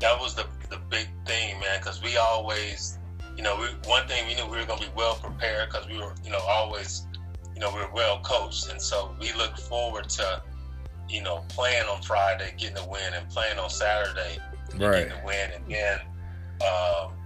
that 0.00 0.18
was 0.18 0.34
the 0.34 0.46
the 0.70 0.78
big 0.90 1.08
thing, 1.26 1.58
man, 1.60 1.80
because 1.80 2.02
we 2.02 2.16
always, 2.16 2.98
you 3.36 3.42
know, 3.42 3.56
we, 3.56 3.66
one 3.88 4.06
thing 4.06 4.26
we 4.26 4.34
knew 4.34 4.44
we 4.44 4.58
were 4.58 4.66
going 4.66 4.78
to 4.80 4.86
be 4.86 4.92
well 4.94 5.14
prepared 5.14 5.70
because 5.70 5.88
we 5.88 5.96
were, 5.96 6.14
you 6.22 6.30
know, 6.30 6.40
always, 6.46 7.06
you 7.54 7.60
know, 7.60 7.74
we 7.74 7.80
are 7.80 7.92
well 7.92 8.20
coached, 8.20 8.70
and 8.70 8.80
so 8.80 9.14
we 9.18 9.32
look 9.32 9.56
forward 9.56 10.08
to, 10.10 10.42
you 11.08 11.22
know, 11.22 11.44
playing 11.48 11.86
on 11.88 12.02
Friday, 12.02 12.52
getting 12.58 12.76
a 12.76 12.86
win, 12.86 13.14
and 13.14 13.28
playing 13.30 13.58
on 13.58 13.70
Saturday, 13.70 14.38
Right. 14.76 15.06
getting 15.06 15.12
a 15.12 15.24
win, 15.24 15.50
and 15.54 15.64
then. 15.68 16.00
Um, 16.60 17.17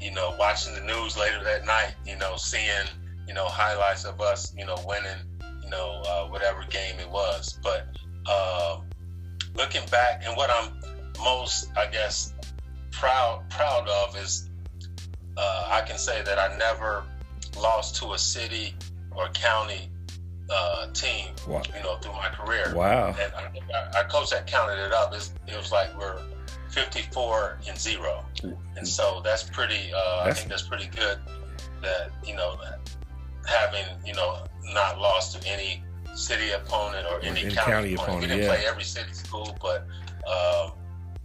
you 0.00 0.12
know, 0.12 0.34
watching 0.38 0.74
the 0.74 0.80
news 0.80 1.16
later 1.16 1.42
that 1.44 1.64
night, 1.64 1.94
you 2.04 2.16
know, 2.16 2.36
seeing, 2.36 2.86
you 3.26 3.34
know, 3.34 3.46
highlights 3.46 4.04
of 4.04 4.20
us, 4.20 4.52
you 4.56 4.64
know, 4.66 4.76
winning, 4.86 5.18
you 5.64 5.70
know, 5.70 6.02
uh, 6.06 6.26
whatever 6.26 6.64
game 6.70 6.98
it 6.98 7.10
was. 7.10 7.58
But 7.62 7.86
um, 8.30 8.84
looking 9.54 9.86
back, 9.90 10.22
and 10.24 10.36
what 10.36 10.50
I'm 10.50 10.72
most, 11.22 11.70
I 11.76 11.86
guess, 11.86 12.34
proud 12.92 13.44
proud 13.50 13.88
of 13.88 14.16
is 14.16 14.48
uh, 15.36 15.68
I 15.70 15.82
can 15.82 15.98
say 15.98 16.22
that 16.22 16.38
I 16.38 16.56
never 16.56 17.04
lost 17.58 17.96
to 17.96 18.12
a 18.12 18.18
city 18.18 18.74
or 19.14 19.28
county 19.28 19.90
uh, 20.50 20.86
team, 20.92 21.28
wow. 21.48 21.62
you 21.74 21.82
know, 21.82 21.96
through 21.96 22.12
my 22.12 22.28
career. 22.28 22.72
Wow. 22.74 23.14
And 23.18 23.32
I, 23.34 23.98
our 23.98 24.04
coach 24.04 24.30
that 24.30 24.46
counted 24.46 24.84
it 24.84 24.92
up. 24.92 25.12
it 25.14 25.56
was 25.56 25.72
like 25.72 25.96
we're 25.98 26.20
54 26.76 27.58
and 27.68 27.78
zero, 27.78 28.22
and 28.76 28.86
so 28.86 29.22
that's 29.24 29.44
pretty. 29.44 29.90
Uh, 29.96 30.24
that's, 30.24 30.38
I 30.38 30.40
think 30.40 30.50
that's 30.50 30.68
pretty 30.68 30.88
good. 30.88 31.18
That 31.80 32.10
you 32.22 32.36
know, 32.36 32.58
having 33.46 33.86
you 34.04 34.12
know 34.12 34.44
not 34.74 35.00
lost 35.00 35.40
to 35.40 35.48
any 35.48 35.82
city 36.14 36.50
opponent 36.50 37.06
or 37.10 37.18
any, 37.20 37.44
any 37.44 37.54
county, 37.54 37.72
county, 37.72 37.94
opponent. 37.94 38.20
We 38.20 38.26
didn't 38.26 38.42
yeah. 38.42 38.48
play 38.48 38.66
every 38.66 38.84
city 38.84 39.12
school, 39.14 39.56
but 39.62 39.86
um, 40.30 40.72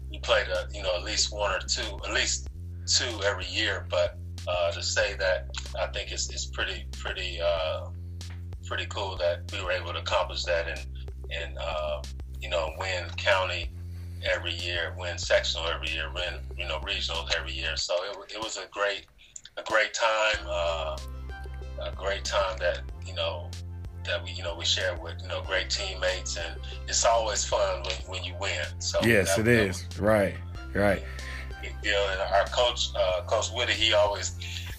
we 0.10 0.20
played 0.20 0.48
a, 0.48 0.68
you 0.74 0.84
know 0.84 0.96
at 0.96 1.04
least 1.04 1.34
one 1.34 1.52
or 1.52 1.60
two, 1.60 2.00
at 2.08 2.14
least 2.14 2.48
two 2.86 3.22
every 3.26 3.48
year. 3.48 3.86
But 3.90 4.18
uh, 4.48 4.72
to 4.72 4.82
say 4.82 5.16
that, 5.16 5.50
I 5.78 5.88
think 5.88 6.14
it's 6.14 6.30
it's 6.30 6.46
pretty 6.46 6.86
pretty 6.98 7.42
uh, 7.42 7.88
pretty 8.66 8.86
cool 8.86 9.18
that 9.18 9.52
we 9.52 9.62
were 9.62 9.74
able 9.74 9.92
to 9.92 10.00
accomplish 10.00 10.46
that 10.46 10.70
and 10.70 10.80
and 11.30 11.58
uh, 11.58 12.02
you 12.40 12.50
know 12.50 12.72
win 12.80 13.04
county 13.18 13.70
every 14.24 14.54
year, 14.54 14.94
win 14.98 15.18
sectional 15.18 15.68
every 15.68 15.90
year, 15.90 16.12
win 16.14 16.40
you 16.58 16.68
know 16.68 16.80
regionals 16.80 17.30
every 17.38 17.54
year. 17.54 17.76
So 17.76 17.94
it, 18.04 18.34
it 18.36 18.44
was 18.44 18.58
a 18.58 18.68
great 18.72 19.06
a 19.58 19.64
great 19.64 19.94
time, 19.94 20.46
uh, 20.48 20.98
a 21.82 21.92
great 21.96 22.24
time 22.24 22.58
that 22.60 22.82
you 23.06 23.14
know 23.14 23.50
that 24.06 24.24
we 24.24 24.32
you 24.32 24.44
know 24.44 24.56
we 24.56 24.66
share 24.66 24.96
with 24.96 25.22
you 25.22 25.28
know 25.28 25.42
great 25.42 25.70
teammates, 25.70 26.38
and 26.38 26.56
it's 26.88 27.06
always 27.06 27.44
fun 27.44 27.84
when, 27.84 27.96
when 28.08 28.24
you 28.24 28.36
win. 28.40 28.66
So 28.80 29.00
yes, 29.04 29.36
that, 29.36 29.42
it 29.42 29.44
that 29.44 29.68
is 29.68 29.86
right, 30.00 30.36
right. 30.74 31.04
You 31.84 31.92
know, 31.92 32.08
And 32.12 32.22
our 32.34 32.46
coach, 32.46 32.90
uh, 32.96 33.22
Coach 33.28 33.52
Witty, 33.54 33.74
he 33.74 33.94
always 33.94 34.36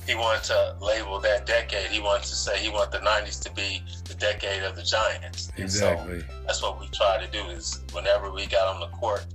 he 0.06 0.16
wanted 0.16 0.42
to 0.44 0.76
label 0.80 1.20
that 1.20 1.46
decade. 1.46 1.90
He 1.90 2.00
wanted 2.00 2.24
to 2.24 2.34
say 2.34 2.58
he 2.58 2.68
wanted 2.68 3.00
the 3.00 3.06
'90s 3.06 3.40
to 3.44 3.52
be 3.52 3.84
decade 4.22 4.62
of 4.62 4.76
the 4.76 4.82
Giants. 4.82 5.50
exactly. 5.56 6.20
So 6.20 6.26
that's 6.46 6.62
what 6.62 6.80
we 6.80 6.86
try 6.88 7.22
to 7.24 7.30
do. 7.30 7.44
Is 7.50 7.82
whenever 7.92 8.30
we 8.30 8.46
got 8.46 8.72
on 8.72 8.80
the 8.80 8.86
court, 8.96 9.26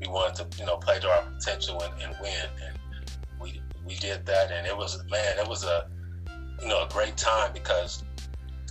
we 0.00 0.06
wanted 0.06 0.36
to 0.36 0.58
you 0.58 0.66
know 0.66 0.76
play 0.76 1.00
to 1.00 1.08
our 1.08 1.22
potential 1.22 1.82
and, 1.82 1.92
and 2.00 2.14
win, 2.22 2.46
and 2.64 2.78
we 3.40 3.60
we 3.84 3.96
did 3.96 4.24
that. 4.26 4.52
And 4.52 4.66
it 4.66 4.76
was 4.76 5.02
man, 5.10 5.38
it 5.38 5.48
was 5.48 5.64
a 5.64 5.88
you 6.62 6.68
know 6.68 6.84
a 6.84 6.88
great 6.88 7.16
time 7.16 7.52
because 7.52 8.04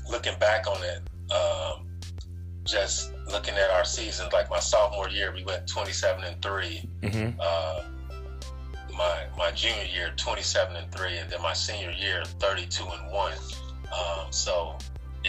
looking 0.09 0.39
back 0.39 0.65
on 0.65 0.81
it, 0.81 1.01
um, 1.33 1.87
just 2.63 3.13
looking 3.29 3.55
at 3.55 3.69
our 3.69 3.83
season, 3.83 4.27
like 4.31 4.49
my 4.49 4.59
sophomore 4.59 5.09
year, 5.09 5.33
we 5.33 5.43
went 5.43 5.67
27 5.67 6.23
and 6.23 6.41
3 6.41 6.89
mm-hmm. 7.03 7.39
uh, 7.39 7.81
my 8.97 9.25
my 9.37 9.51
junior 9.51 9.85
year, 9.85 10.11
27 10.15 10.75
and 10.75 10.91
three, 10.91 11.17
and 11.17 11.29
then 11.29 11.41
my 11.41 11.53
senior 11.53 11.91
year, 11.91 12.23
32 12.25 12.83
and 12.83 13.11
one. 13.11 13.33
Um, 13.91 14.27
so 14.29 14.77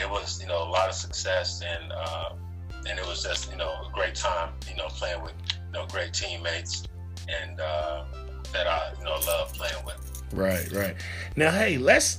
it 0.00 0.10
was 0.10 0.40
you 0.40 0.48
know 0.48 0.62
a 0.62 0.70
lot 0.70 0.88
of 0.88 0.94
success 0.94 1.62
and 1.62 1.92
uh, 1.92 2.30
and 2.88 2.98
it 2.98 3.06
was 3.06 3.22
just 3.22 3.50
you 3.50 3.56
know 3.56 3.70
a 3.86 3.90
great 3.92 4.14
time 4.14 4.52
you 4.68 4.76
know 4.76 4.86
playing 4.88 5.22
with 5.22 5.34
you 5.66 5.72
know 5.72 5.86
great 5.86 6.12
teammates 6.12 6.84
and 7.28 7.60
uh, 7.60 8.04
that 8.52 8.66
I 8.66 8.92
you 8.98 9.04
know 9.04 9.16
love 9.26 9.52
playing 9.52 9.84
with. 9.84 10.22
Right, 10.32 10.70
right. 10.72 10.96
Now, 11.36 11.50
hey, 11.50 11.78
let's 11.78 12.18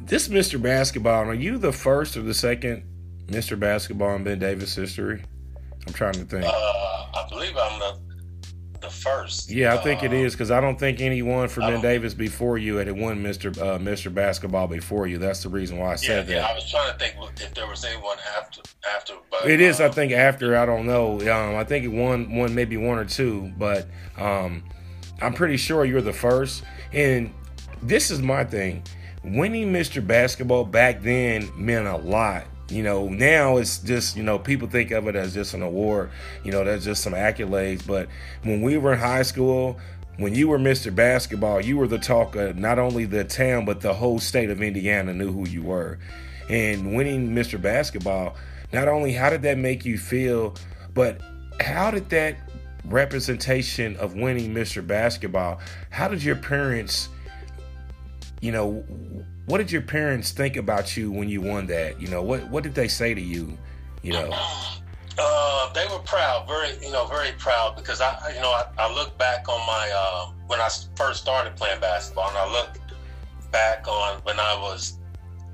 this 0.00 0.28
Mr. 0.28 0.60
Basketball. 0.60 1.24
Are 1.24 1.34
you 1.34 1.58
the 1.58 1.72
first 1.72 2.16
or 2.16 2.22
the 2.22 2.34
second 2.34 2.84
Mr. 3.26 3.58
Basketball 3.58 4.14
in 4.16 4.24
Ben 4.24 4.38
Davis 4.38 4.74
history? 4.74 5.22
I'm 5.86 5.92
trying 5.92 6.14
to 6.14 6.24
think. 6.24 6.44
Uh, 6.46 6.81
first. 9.02 9.50
Yeah, 9.50 9.74
I 9.74 9.78
think 9.78 10.02
uh, 10.02 10.06
it 10.06 10.12
is 10.12 10.32
because 10.34 10.50
I 10.50 10.60
don't 10.60 10.78
think 10.78 11.00
anyone 11.00 11.48
from 11.48 11.70
Ben 11.70 11.80
Davis 11.80 12.14
before 12.14 12.58
you 12.58 12.76
had 12.76 12.90
won 12.90 13.22
Mr. 13.22 13.56
Uh, 13.56 13.78
Mr. 13.78 14.12
Basketball 14.12 14.66
before 14.66 15.06
you. 15.06 15.18
That's 15.18 15.42
the 15.42 15.48
reason 15.48 15.78
why 15.78 15.92
I 15.92 15.96
said 15.96 16.28
yeah, 16.28 16.34
that. 16.34 16.42
Yeah, 16.42 16.46
I 16.46 16.54
was 16.54 16.70
trying 16.70 16.92
to 16.92 16.98
think 16.98 17.14
if 17.40 17.54
there 17.54 17.66
was 17.66 17.84
anyone 17.84 18.16
after 18.36 18.62
after. 18.94 19.14
But, 19.30 19.50
it 19.50 19.60
is, 19.60 19.80
I 19.80 19.86
um, 19.86 19.92
think, 19.92 20.12
after. 20.12 20.56
I 20.56 20.66
don't 20.66 20.86
know. 20.86 21.20
Um, 21.20 21.56
I 21.56 21.64
think 21.64 21.84
it 21.84 21.88
won 21.88 22.34
one, 22.34 22.54
maybe 22.54 22.76
one 22.76 22.98
or 22.98 23.04
two, 23.04 23.52
but 23.58 23.88
um, 24.16 24.62
I'm 25.20 25.34
pretty 25.34 25.56
sure 25.56 25.84
you're 25.84 26.00
the 26.00 26.12
first. 26.12 26.62
And 26.92 27.32
this 27.82 28.10
is 28.10 28.20
my 28.20 28.44
thing. 28.44 28.84
Winning 29.24 29.72
Mr. 29.72 30.04
Basketball 30.04 30.64
back 30.64 31.02
then 31.02 31.48
meant 31.56 31.86
a 31.86 31.96
lot 31.96 32.44
you 32.72 32.82
know, 32.82 33.08
now 33.08 33.56
it's 33.58 33.78
just, 33.78 34.16
you 34.16 34.22
know, 34.22 34.38
people 34.38 34.68
think 34.68 34.90
of 34.90 35.06
it 35.08 35.16
as 35.16 35.34
just 35.34 35.54
an 35.54 35.62
award, 35.62 36.10
you 36.44 36.52
know, 36.52 36.64
that's 36.64 36.84
just 36.84 37.02
some 37.02 37.12
accolades. 37.12 37.86
But 37.86 38.08
when 38.42 38.62
we 38.62 38.76
were 38.78 38.94
in 38.94 38.98
high 38.98 39.22
school, 39.22 39.78
when 40.16 40.34
you 40.34 40.48
were 40.48 40.58
Mr. 40.58 40.94
Basketball, 40.94 41.60
you 41.60 41.76
were 41.76 41.86
the 41.86 41.98
talk 41.98 42.36
of 42.36 42.56
not 42.56 42.78
only 42.78 43.04
the 43.04 43.24
town, 43.24 43.64
but 43.64 43.80
the 43.80 43.94
whole 43.94 44.18
state 44.18 44.50
of 44.50 44.62
Indiana 44.62 45.12
knew 45.12 45.32
who 45.32 45.48
you 45.48 45.62
were. 45.62 45.98
And 46.48 46.94
winning 46.94 47.30
Mr. 47.30 47.60
Basketball, 47.60 48.36
not 48.72 48.88
only 48.88 49.12
how 49.12 49.30
did 49.30 49.42
that 49.42 49.58
make 49.58 49.84
you 49.84 49.98
feel, 49.98 50.54
but 50.94 51.20
how 51.60 51.90
did 51.90 52.10
that 52.10 52.36
representation 52.84 53.96
of 53.96 54.14
winning 54.14 54.52
Mr. 54.52 54.86
Basketball, 54.86 55.60
how 55.90 56.08
did 56.08 56.22
your 56.22 56.36
parents, 56.36 57.08
you 58.42 58.50
know, 58.50 58.84
what 59.46 59.58
did 59.58 59.72
your 59.72 59.82
parents 59.82 60.32
think 60.32 60.56
about 60.56 60.96
you 60.96 61.10
when 61.10 61.28
you 61.28 61.40
won 61.40 61.66
that? 61.68 62.00
You 62.02 62.08
know, 62.08 62.22
what 62.22 62.46
what 62.50 62.62
did 62.64 62.74
they 62.74 62.88
say 62.88 63.14
to 63.14 63.20
you? 63.20 63.56
You 64.02 64.14
know, 64.14 64.30
uh, 65.18 65.72
they 65.72 65.86
were 65.86 66.00
proud, 66.00 66.46
very 66.48 66.76
you 66.84 66.92
know, 66.92 67.06
very 67.06 67.30
proud 67.38 67.76
because 67.76 68.00
I 68.00 68.32
you 68.34 68.40
know 68.40 68.50
I, 68.50 68.64
I 68.78 68.92
look 68.92 69.16
back 69.16 69.48
on 69.48 69.64
my 69.66 69.90
uh, 69.94 70.32
when 70.48 70.60
I 70.60 70.68
first 70.96 71.22
started 71.22 71.56
playing 71.56 71.80
basketball, 71.80 72.28
and 72.28 72.36
I 72.36 72.52
look 72.52 72.78
back 73.52 73.86
on 73.86 74.20
when 74.24 74.40
I 74.40 74.58
was 74.60 74.98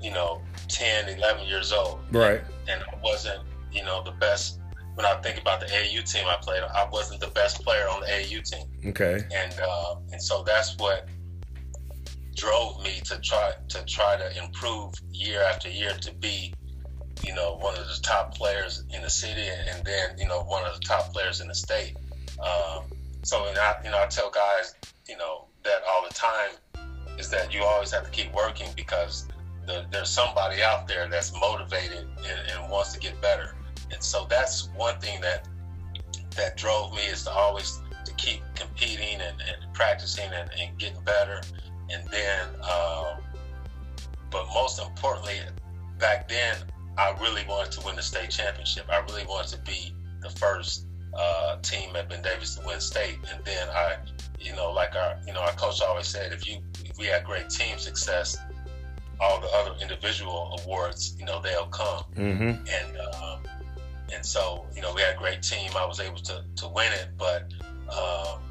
you 0.01 0.11
know 0.11 0.41
10, 0.67 1.09
11 1.09 1.47
years 1.47 1.71
old, 1.71 1.99
right, 2.11 2.41
and 2.67 2.81
I 2.81 2.95
wasn't 3.03 3.43
you 3.71 3.83
know 3.83 4.03
the 4.03 4.11
best. 4.11 4.59
When 4.95 5.05
I 5.05 5.13
think 5.21 5.39
about 5.39 5.61
the 5.61 5.67
AAU 5.67 6.11
team 6.11 6.25
I 6.27 6.37
played, 6.41 6.61
I 6.61 6.89
wasn't 6.91 7.21
the 7.21 7.27
best 7.27 7.63
player 7.63 7.87
on 7.87 8.01
the 8.01 8.07
AAU 8.07 8.43
team. 8.43 8.65
Okay, 8.87 9.23
and 9.31 9.53
uh, 9.61 9.95
and 10.11 10.21
so 10.21 10.43
that's 10.43 10.75
what 10.77 11.07
drove 12.39 12.81
me 12.83 13.01
to 13.03 13.19
try 13.19 13.51
to 13.67 13.83
try 13.85 14.15
to 14.15 14.43
improve 14.43 14.93
year 15.11 15.41
after 15.43 15.69
year 15.69 15.91
to 16.01 16.13
be, 16.15 16.53
you 17.21 17.35
know, 17.35 17.57
one 17.57 17.77
of 17.77 17.85
the 17.85 17.99
top 18.01 18.33
players 18.33 18.83
in 18.95 19.01
the 19.01 19.09
city, 19.09 19.47
and 19.47 19.83
then 19.85 20.17
you 20.17 20.27
know 20.27 20.41
one 20.43 20.65
of 20.65 20.73
the 20.73 20.79
top 20.79 21.11
players 21.13 21.41
in 21.41 21.47
the 21.47 21.55
state. 21.55 21.97
Um, 22.39 22.85
so, 23.23 23.45
and 23.47 23.57
I, 23.57 23.75
you 23.83 23.91
know, 23.91 24.01
I 24.01 24.07
tell 24.07 24.31
guys, 24.31 24.73
you 25.07 25.17
know, 25.17 25.45
that 25.63 25.81
all 25.89 26.05
the 26.07 26.13
time 26.13 26.51
is 27.17 27.29
that 27.29 27.53
you 27.53 27.63
always 27.63 27.91
have 27.91 28.05
to 28.05 28.11
keep 28.11 28.33
working 28.33 28.69
because 28.77 29.27
the, 29.67 29.85
there's 29.91 30.09
somebody 30.09 30.63
out 30.63 30.87
there 30.87 31.09
that's 31.09 31.33
motivated 31.37 32.07
and, 32.17 32.51
and 32.51 32.71
wants 32.71 32.93
to 32.93 32.99
get 32.99 33.19
better. 33.21 33.55
And 33.91 34.01
so 34.01 34.25
that's 34.29 34.69
one 34.77 34.97
thing 34.99 35.19
that 35.21 35.47
that 36.37 36.55
drove 36.55 36.93
me 36.93 37.01
is 37.01 37.23
to 37.25 37.31
always 37.31 37.81
to 38.05 38.13
keep 38.13 38.41
competing 38.55 39.19
and, 39.19 39.41
and 39.41 39.73
practicing 39.73 40.31
and, 40.31 40.49
and 40.57 40.77
getting 40.77 41.03
better 41.03 41.41
and 41.91 42.07
then, 42.09 42.47
um, 42.63 43.17
but 44.31 44.45
most 44.53 44.79
importantly, 44.79 45.39
back 45.97 46.27
then, 46.27 46.57
I 46.97 47.15
really 47.21 47.45
wanted 47.47 47.71
to 47.73 47.85
win 47.85 47.95
the 47.95 48.01
state 48.01 48.29
championship. 48.29 48.85
I 48.89 48.99
really 48.99 49.25
wanted 49.25 49.57
to 49.57 49.61
be 49.63 49.93
the 50.21 50.29
first 50.29 50.85
uh, 51.13 51.57
team 51.61 51.95
at 51.95 52.09
Ben 52.09 52.21
Davis 52.21 52.55
to 52.55 52.65
win 52.65 52.79
state. 52.79 53.17
And 53.33 53.43
then 53.45 53.69
I, 53.69 53.97
you 54.39 54.55
know, 54.55 54.71
like 54.71 54.95
our, 54.95 55.17
you 55.25 55.33
know, 55.33 55.39
our 55.41 55.53
coach 55.53 55.81
always 55.81 56.07
said, 56.07 56.33
if 56.33 56.47
you, 56.47 56.59
if 56.83 56.97
we 56.97 57.05
had 57.05 57.23
great 57.23 57.49
team 57.49 57.77
success, 57.77 58.37
all 59.19 59.39
the 59.39 59.47
other 59.47 59.75
individual 59.81 60.59
awards, 60.63 61.15
you 61.19 61.25
know, 61.25 61.41
they'll 61.41 61.67
come. 61.67 62.03
Mm-hmm. 62.15 62.43
And 62.43 62.97
um, 63.15 63.39
and 64.13 64.25
so, 64.25 64.65
you 64.75 64.81
know, 64.81 64.93
we 64.93 65.01
had 65.01 65.15
a 65.15 65.17
great 65.17 65.41
team. 65.41 65.71
I 65.75 65.85
was 65.85 65.99
able 65.99 66.19
to 66.19 66.43
to 66.57 66.67
win 66.67 66.91
it, 66.93 67.09
but 67.17 67.51
um, 67.91 68.41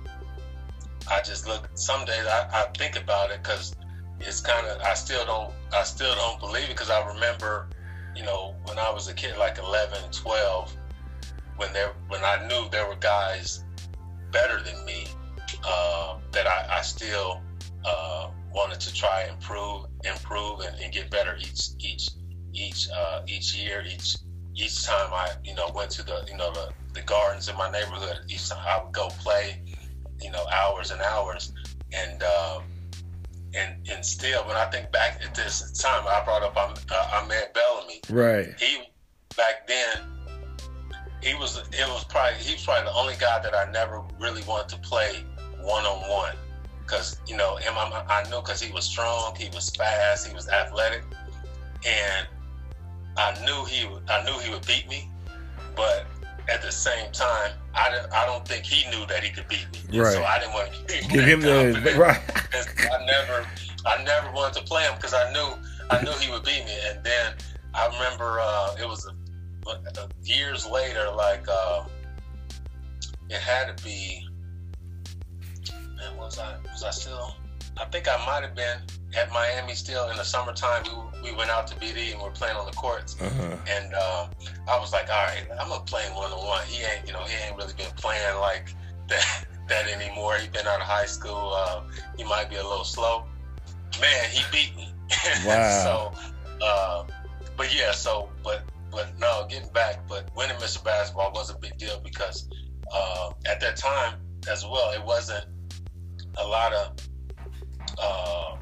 I 1.11 1.21
just 1.23 1.47
look. 1.47 1.69
Some 1.75 2.05
days 2.05 2.27
I, 2.27 2.49
I 2.53 2.63
think 2.77 2.97
about 2.97 3.31
it 3.31 3.43
because 3.43 3.75
it's 4.21 4.41
kind 4.41 4.67
of. 4.67 4.81
I 4.83 4.95
still 4.95 5.25
don't. 5.25 5.53
I 5.73 5.83
still 5.85 6.15
don't 6.15 6.41
believe 6.41 6.65
it 6.65 6.71
because 6.71 6.91
I 6.91 7.07
remember, 7.07 7.69
you 8.15 8.25
know, 8.25 8.55
when 8.65 8.79
I 8.79 8.91
was 8.91 9.09
a 9.09 9.15
kid, 9.15 9.37
like 9.39 9.59
11, 9.59 10.11
12, 10.13 10.77
when 11.57 11.73
there 11.73 11.93
when 12.09 12.23
I 12.25 12.47
knew 12.47 12.69
there 12.71 12.87
were 12.87 12.97
guys 12.97 13.65
better 14.31 14.63
than 14.63 14.85
me, 14.85 15.07
uh, 15.65 16.19
that 16.33 16.47
I, 16.47 16.79
I 16.79 16.83
still 16.83 17.41
uh, 17.85 18.31
wanted 18.53 18.81
to 18.81 18.93
try 18.93 19.25
improve, 19.25 19.87
improve, 20.05 20.61
and, 20.61 20.79
and, 20.81 20.93
get 20.93 21.11
better 21.11 21.37
each 21.39 21.71
each 21.81 22.11
each 22.53 22.89
uh, 22.95 23.23
each 23.27 23.57
year, 23.57 23.83
each 23.87 24.17
each 24.55 24.85
time 24.85 25.13
I 25.13 25.31
you 25.45 25.55
know 25.55 25.71
went 25.75 25.91
to 25.93 26.03
the 26.05 26.27
you 26.29 26.37
know 26.37 26.53
the, 26.53 26.71
the 26.93 27.03
gardens 27.03 27.49
in 27.49 27.57
my 27.57 27.71
neighborhood. 27.71 28.19
Each 28.29 28.49
time 28.49 28.59
I 28.67 28.83
would 28.85 28.93
go 28.93 29.09
play 29.09 29.63
you 30.21 30.31
know, 30.31 30.45
hours 30.53 30.91
and 30.91 31.01
hours. 31.01 31.53
And 31.93 32.23
um, 32.23 32.63
and 33.55 33.77
and 33.91 34.05
still, 34.05 34.47
when 34.47 34.57
I 34.57 34.67
think 34.67 34.93
back 34.93 35.21
at 35.25 35.35
this 35.35 35.73
time, 35.81 36.05
I 36.07 36.23
brought 36.25 36.43
up 36.43 36.57
um, 36.57 36.75
uh, 36.91 37.21
Ahmed 37.23 37.53
Bellamy. 37.55 38.01
Right. 38.11 38.55
He 38.59 38.79
back 39.37 39.67
then, 39.67 40.03
he 41.23 41.35
was 41.35 41.59
it 41.59 41.89
was 41.89 42.05
probably 42.05 42.39
he 42.39 42.55
was 42.55 42.65
probably 42.65 42.85
the 42.85 42.95
only 42.95 43.15
guy 43.19 43.41
that 43.43 43.55
I 43.55 43.71
never 43.71 44.03
really 44.21 44.43
wanted 44.43 44.69
to 44.71 44.81
play 44.89 45.25
one 45.61 45.85
on 45.85 46.09
one 46.11 46.37
because 46.83 47.21
you 47.27 47.37
know 47.37 47.57
him 47.57 47.75
I, 47.77 48.05
I 48.09 48.29
knew 48.31 48.41
because 48.41 48.61
he 48.61 48.73
was 48.73 48.85
strong, 48.85 49.35
he 49.37 49.49
was 49.51 49.71
fast, 49.71 50.27
he 50.27 50.35
was 50.35 50.49
athletic, 50.49 51.05
and 51.87 52.27
I 53.17 53.45
knew 53.45 53.65
he 53.65 53.87
I 54.09 54.25
knew 54.25 54.39
he 54.39 54.51
would 54.51 54.67
beat 54.67 54.89
me, 54.89 55.11
but 55.77 56.07
at 56.49 56.63
the 56.63 56.73
same 56.73 57.11
time, 57.13 57.53
I 57.75 57.91
didn't, 57.91 58.13
I 58.13 58.25
don't 58.27 58.47
think 58.47 58.65
he 58.65 58.89
knew 58.91 59.07
that 59.07 59.23
he 59.23 59.31
could 59.31 59.49
beat 59.49 59.67
me. 59.73 60.01
Right. 60.01 60.13
So 60.13 60.25
I 60.25 60.39
didn't 60.39 60.55
want 60.55 60.73
to 60.73 61.09
give 61.09 61.25
him 61.25 61.41
the 61.41 61.95
right. 61.99 62.21
I 62.91 63.05
never 63.05 63.47
I 63.87 64.03
never 64.03 64.33
wanted 64.33 64.61
to 64.61 64.65
play 64.65 64.83
him 64.83 64.95
because 64.97 65.15
I 65.15 65.31
knew 65.33 65.49
I 65.91 66.03
knew 66.03 66.13
he 66.13 66.31
would 66.31 66.45
beat 66.45 66.65
me. 66.65 66.77
And 66.87 67.05
then 67.05 67.35
I 67.75 67.87
remember 67.87 68.39
uh, 68.41 68.77
it 68.81 68.89
was 68.89 69.07
a, 69.07 69.71
a, 69.71 70.09
years 70.23 70.67
later, 70.67 71.11
like 71.15 71.47
uh, 71.49 71.85
it 73.29 73.41
had 73.41 73.77
to 73.77 73.85
be. 73.85 74.27
Man, 75.97 76.17
was 76.17 76.39
I 76.39 76.57
was 76.73 76.83
I 76.83 76.91
still? 76.91 77.35
I 77.81 77.85
think 77.87 78.09
I 78.09 78.17
might 78.27 78.43
have 78.43 78.55
been 78.55 78.79
at 79.17 79.33
Miami 79.33 79.75
still 79.75 80.09
in 80.11 80.17
the 80.17 80.25
summertime. 80.25 80.83
We, 81.23 81.31
we 81.31 81.37
went 81.37 81.51
out 81.51 81.67
to 81.69 81.75
BD 81.77 82.13
and 82.13 82.21
we're 82.21 82.31
playing 82.31 82.57
on 82.57 82.67
the 82.67 82.73
courts. 82.73 83.17
Uh-huh. 83.21 83.57
And 83.69 83.95
uh, 83.95 84.27
I 84.69 84.79
was 84.79 84.93
like, 84.93 85.09
all 85.09 85.25
right, 85.27 85.47
I'm 85.61 85.69
gonna 85.69 85.85
play 85.85 86.05
one 86.15 86.33
on 86.33 86.47
one. 86.47 86.67
He 86.67 86.83
ain't, 86.85 87.07
you 87.07 87.13
know, 87.13 87.23
he 87.25 87.35
ain't 87.47 87.57
really 87.57 87.75
been 87.75 87.91
playing 87.97 88.37
like 88.41 88.75
that 89.09 89.45
that 89.69 89.89
anymore. 89.89 90.37
He 90.37 90.49
been 90.49 90.67
out 90.67 90.81
of 90.81 90.87
high 90.87 91.07
school. 91.07 91.53
Uh, 91.55 91.83
he 92.17 92.25
might 92.25 92.51
be 92.51 92.57
a 92.57 92.63
little 92.63 92.85
slow. 92.85 93.25
Man, 94.01 94.31
he 94.31 94.43
beat 94.53 94.77
me. 94.77 94.93
Wow. 95.47 96.13
so, 96.13 96.65
uh, 96.65 97.05
but 97.57 97.75
yeah, 97.75 97.93
so 97.93 98.29
but 98.45 98.63
but 98.91 99.19
no, 99.19 99.47
getting 99.49 99.71
back, 99.71 100.07
but 100.07 100.31
winning 100.37 100.57
Mr. 100.57 100.85
Basketball 100.85 101.33
was 101.33 101.51
a 101.51 101.59
big 101.59 101.79
deal 101.79 102.01
because 102.05 102.49
uh, 102.93 103.31
at 103.47 103.61
that 103.61 103.77
time 103.77 104.15
as 104.51 104.65
well, 104.65 104.93
it 104.93 105.03
wasn't 105.03 105.45
a 106.37 106.47
lot 106.47 106.73
of 106.73 106.93
uh, 108.01 108.57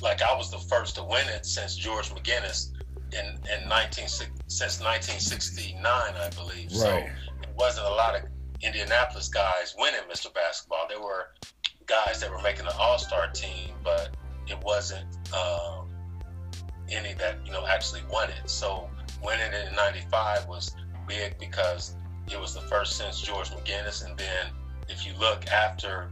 like 0.00 0.22
I 0.22 0.34
was 0.36 0.50
the 0.50 0.58
first 0.58 0.96
to 0.96 1.04
win 1.04 1.28
it 1.28 1.44
since 1.46 1.76
George 1.76 2.10
McGinnis 2.10 2.70
in 3.12 3.26
in 3.26 3.68
19 3.68 4.06
since 4.08 4.80
1969, 4.80 5.82
I 5.84 6.30
believe. 6.30 6.70
Right. 6.70 6.70
So 6.72 6.88
it 7.42 7.48
wasn't 7.56 7.86
a 7.86 7.90
lot 7.90 8.14
of 8.14 8.22
Indianapolis 8.60 9.28
guys 9.28 9.74
winning 9.78 10.00
Mr. 10.10 10.32
Basketball. 10.32 10.86
There 10.88 11.00
were 11.00 11.28
guys 11.86 12.20
that 12.20 12.30
were 12.30 12.42
making 12.42 12.66
the 12.66 12.76
All 12.76 12.98
Star 12.98 13.28
team, 13.28 13.74
but 13.82 14.16
it 14.46 14.58
wasn't 14.62 15.06
um, 15.34 15.88
any 16.90 17.14
that 17.14 17.38
you 17.44 17.52
know 17.52 17.66
actually 17.66 18.02
won 18.10 18.30
it. 18.30 18.48
So 18.48 18.88
winning 19.22 19.52
it 19.52 19.68
in 19.68 19.74
'95 19.74 20.46
was 20.46 20.74
big 21.06 21.38
because 21.38 21.96
it 22.30 22.38
was 22.38 22.54
the 22.54 22.60
first 22.62 22.96
since 22.96 23.20
George 23.20 23.50
McGinnis, 23.50 24.04
and 24.04 24.16
then 24.18 24.46
if 24.88 25.06
you 25.06 25.12
look 25.18 25.46
after 25.48 26.10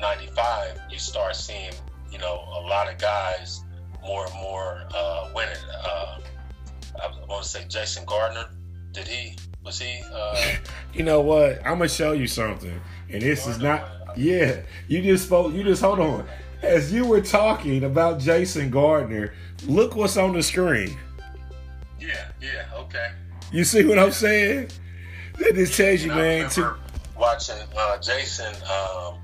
95, 0.00 0.80
you 0.90 0.98
start 0.98 1.36
seeing, 1.36 1.72
you 2.10 2.18
know, 2.18 2.44
a 2.56 2.60
lot 2.66 2.90
of 2.90 2.98
guys 2.98 3.62
more 4.02 4.24
and 4.26 4.34
more 4.34 4.82
uh, 4.94 5.30
winning. 5.34 5.56
Uh, 5.84 6.18
I 7.02 7.26
want 7.28 7.44
to 7.44 7.48
say 7.48 7.64
Jason 7.68 8.04
Gardner. 8.06 8.46
Did 8.92 9.06
he? 9.06 9.36
Was 9.64 9.78
he? 9.78 10.02
Uh, 10.12 10.56
you 10.94 11.04
know 11.04 11.20
what? 11.20 11.58
I'm 11.58 11.78
gonna 11.78 11.88
show 11.88 12.12
you 12.12 12.26
something, 12.26 12.80
and 13.10 13.22
this 13.22 13.44
Gardner, 13.44 13.56
is 13.56 13.62
not. 13.62 14.18
Yeah, 14.18 14.62
you 14.88 15.02
just 15.02 15.26
spoke. 15.26 15.52
You 15.52 15.62
just 15.62 15.82
hold 15.82 16.00
on. 16.00 16.26
As 16.62 16.92
you 16.92 17.06
were 17.06 17.20
talking 17.20 17.84
about 17.84 18.20
Jason 18.20 18.70
Gardner, 18.70 19.32
look 19.66 19.94
what's 19.94 20.16
on 20.16 20.32
the 20.32 20.42
screen. 20.42 20.96
Yeah, 22.00 22.28
yeah, 22.40 22.64
okay. 22.74 23.12
You 23.52 23.64
see 23.64 23.84
what 23.84 23.98
I'm 23.98 24.12
saying? 24.12 24.68
That 25.38 25.54
just 25.54 25.76
tells 25.76 26.02
you, 26.02 26.08
man. 26.08 26.50
To 26.50 26.76
watching 27.16 27.56
uh, 27.76 27.98
Jason 27.98 28.54
um, 28.64 29.19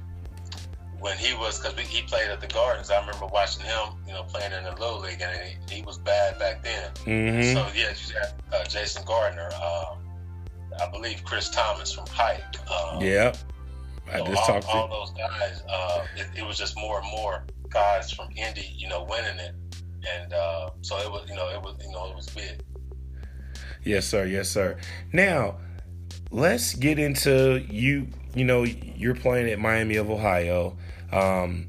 when 1.00 1.16
he 1.18 1.34
was 1.34 1.58
because 1.58 1.78
he 1.86 2.02
played 2.02 2.30
at 2.30 2.40
the 2.40 2.46
Gardens. 2.46 2.90
I 2.90 3.00
remember 3.00 3.26
watching 3.26 3.64
him, 3.64 3.94
you 4.06 4.12
know, 4.12 4.22
playing 4.22 4.52
in 4.52 4.64
the 4.64 4.72
little 4.72 5.00
league, 5.00 5.20
and 5.20 5.38
he, 5.68 5.76
he 5.76 5.82
was 5.82 5.98
bad 5.98 6.38
back 6.38 6.62
then. 6.62 6.90
Mm-hmm. 7.04 7.54
So 7.54 7.66
yeah, 7.74 7.90
you 7.90 8.14
had 8.14 8.32
uh, 8.52 8.64
Jason 8.64 9.04
Gardner. 9.04 9.50
Um, 9.54 9.98
I 10.80 10.90
believe 10.90 11.24
Chris 11.24 11.48
Thomas 11.48 11.92
from 11.92 12.04
Pike. 12.06 12.42
Um, 12.70 13.00
yeah, 13.02 13.34
I 14.12 14.18
just 14.20 14.30
all, 14.30 14.46
talked 14.46 14.66
to 14.66 14.68
all 14.70 14.88
those 14.88 15.10
guys. 15.12 15.62
Uh, 15.68 16.06
it, 16.16 16.26
it, 16.38 16.46
was 16.46 16.58
just 16.58 16.76
more 16.76 17.00
and 17.00 17.10
more 17.10 17.44
guys 17.70 18.12
from 18.12 18.28
Indy, 18.36 18.72
you 18.76 18.88
know, 18.88 19.04
winning 19.04 19.38
it, 19.38 19.54
and 20.08 20.32
uh, 20.32 20.70
so 20.82 20.98
it 20.98 21.10
was, 21.10 21.28
you 21.28 21.34
know, 21.34 21.48
it 21.48 21.60
was, 21.60 21.76
you 21.84 21.92
know, 21.92 22.10
it 22.10 22.16
was 22.16 22.28
big. 22.30 22.62
Yes, 23.84 24.06
sir. 24.06 24.26
Yes, 24.26 24.48
sir. 24.48 24.76
Now, 25.12 25.58
let's 26.30 26.74
get 26.74 26.98
into 26.98 27.64
you. 27.70 28.08
You 28.36 28.44
know, 28.44 28.62
you're 28.62 29.16
playing 29.16 29.50
at 29.50 29.58
Miami 29.58 29.96
of 29.96 30.10
Ohio. 30.10 30.76
Um, 31.10 31.66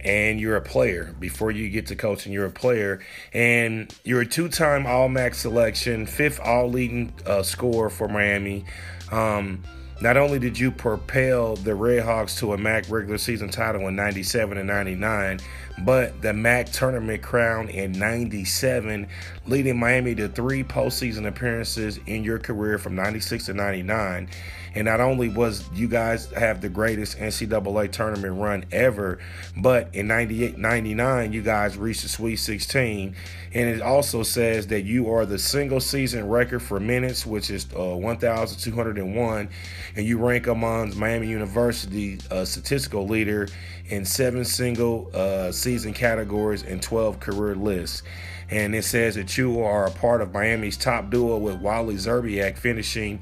and 0.00 0.38
you're 0.38 0.56
a 0.56 0.60
player 0.60 1.14
before 1.18 1.50
you 1.50 1.70
get 1.70 1.86
to 1.86 1.96
coaching 1.96 2.30
you're 2.32 2.44
a 2.44 2.50
player 2.50 3.00
and 3.32 3.94
you're 4.04 4.20
a 4.20 4.26
two-time 4.26 4.86
all-mac 4.86 5.34
selection 5.34 6.04
fifth 6.06 6.38
all-leading 6.40 7.12
uh, 7.24 7.42
scorer 7.42 7.88
for 7.88 8.06
miami 8.06 8.64
um, 9.10 9.62
not 10.02 10.16
only 10.16 10.38
did 10.38 10.58
you 10.58 10.70
propel 10.70 11.56
the 11.56 11.70
redhawks 11.70 12.38
to 12.38 12.52
a 12.52 12.58
mac 12.58 12.84
regular 12.90 13.16
season 13.16 13.48
title 13.48 13.88
in 13.88 13.96
97 13.96 14.58
and 14.58 14.68
99 14.68 15.40
but 15.80 16.20
the 16.22 16.32
mac 16.32 16.66
tournament 16.66 17.22
crown 17.22 17.68
in 17.68 17.92
97 17.92 19.08
leading 19.46 19.78
miami 19.78 20.14
to 20.14 20.28
three 20.28 20.62
postseason 20.62 21.26
appearances 21.26 21.98
in 22.06 22.22
your 22.22 22.38
career 22.38 22.78
from 22.78 22.94
96 22.94 23.46
to 23.46 23.54
99 23.54 24.28
and 24.74 24.86
not 24.86 25.00
only 25.00 25.28
was 25.28 25.68
you 25.72 25.88
guys 25.88 26.30
have 26.32 26.60
the 26.60 26.68
greatest 26.68 27.18
NCAA 27.18 27.92
tournament 27.92 28.40
run 28.40 28.64
ever, 28.72 29.18
but 29.56 29.88
in 29.94 30.08
98 30.08 30.58
99, 30.58 31.32
you 31.32 31.42
guys 31.42 31.76
reached 31.76 32.02
the 32.02 32.08
Sweet 32.08 32.36
16. 32.36 33.14
And 33.52 33.68
it 33.68 33.82
also 33.82 34.24
says 34.24 34.66
that 34.68 34.82
you 34.82 35.12
are 35.12 35.24
the 35.24 35.38
single 35.38 35.80
season 35.80 36.28
record 36.28 36.60
for 36.60 36.80
minutes, 36.80 37.24
which 37.24 37.50
is 37.50 37.68
uh, 37.76 37.94
1,201. 37.94 39.48
And 39.94 40.06
you 40.06 40.18
rank 40.18 40.48
among 40.48 40.98
Miami 40.98 41.28
University 41.28 42.18
uh, 42.32 42.44
statistical 42.44 43.06
leader 43.06 43.46
in 43.90 44.04
seven 44.04 44.44
single 44.44 45.08
uh, 45.14 45.52
season 45.64 45.92
categories 45.92 46.62
and 46.62 46.82
12 46.82 47.18
career 47.18 47.56
lists 47.56 48.02
and 48.50 48.74
it 48.74 48.84
says 48.84 49.14
that 49.14 49.36
you 49.38 49.62
are 49.62 49.86
a 49.86 49.90
part 49.90 50.20
of 50.20 50.32
Miami's 50.32 50.76
top 50.76 51.10
duo 51.10 51.38
with 51.38 51.56
Wally 51.56 51.94
Szczerbiak 51.94 52.58
finishing 52.58 53.20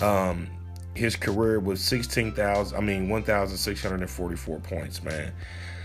um, 0.00 0.48
his 0.94 1.16
career 1.16 1.60
with 1.60 1.78
16,000 1.78 2.76
I 2.76 2.80
mean 2.80 3.08
1,644 3.08 4.60
points, 4.60 5.02
man. 5.02 5.32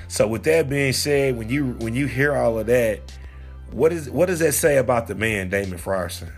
So 0.07 0.27
with 0.27 0.43
that 0.43 0.69
being 0.69 0.93
said, 0.93 1.37
when 1.37 1.49
you 1.49 1.73
when 1.79 1.93
you 1.93 2.07
hear 2.07 2.35
all 2.35 2.57
of 2.57 2.65
that, 2.65 2.99
what 3.71 3.93
is 3.93 4.09
what 4.09 4.25
does 4.25 4.39
that 4.39 4.53
say 4.53 4.77
about 4.77 5.07
the 5.07 5.13
man 5.13 5.49
Damon 5.49 5.77
Frierson? 5.77 6.31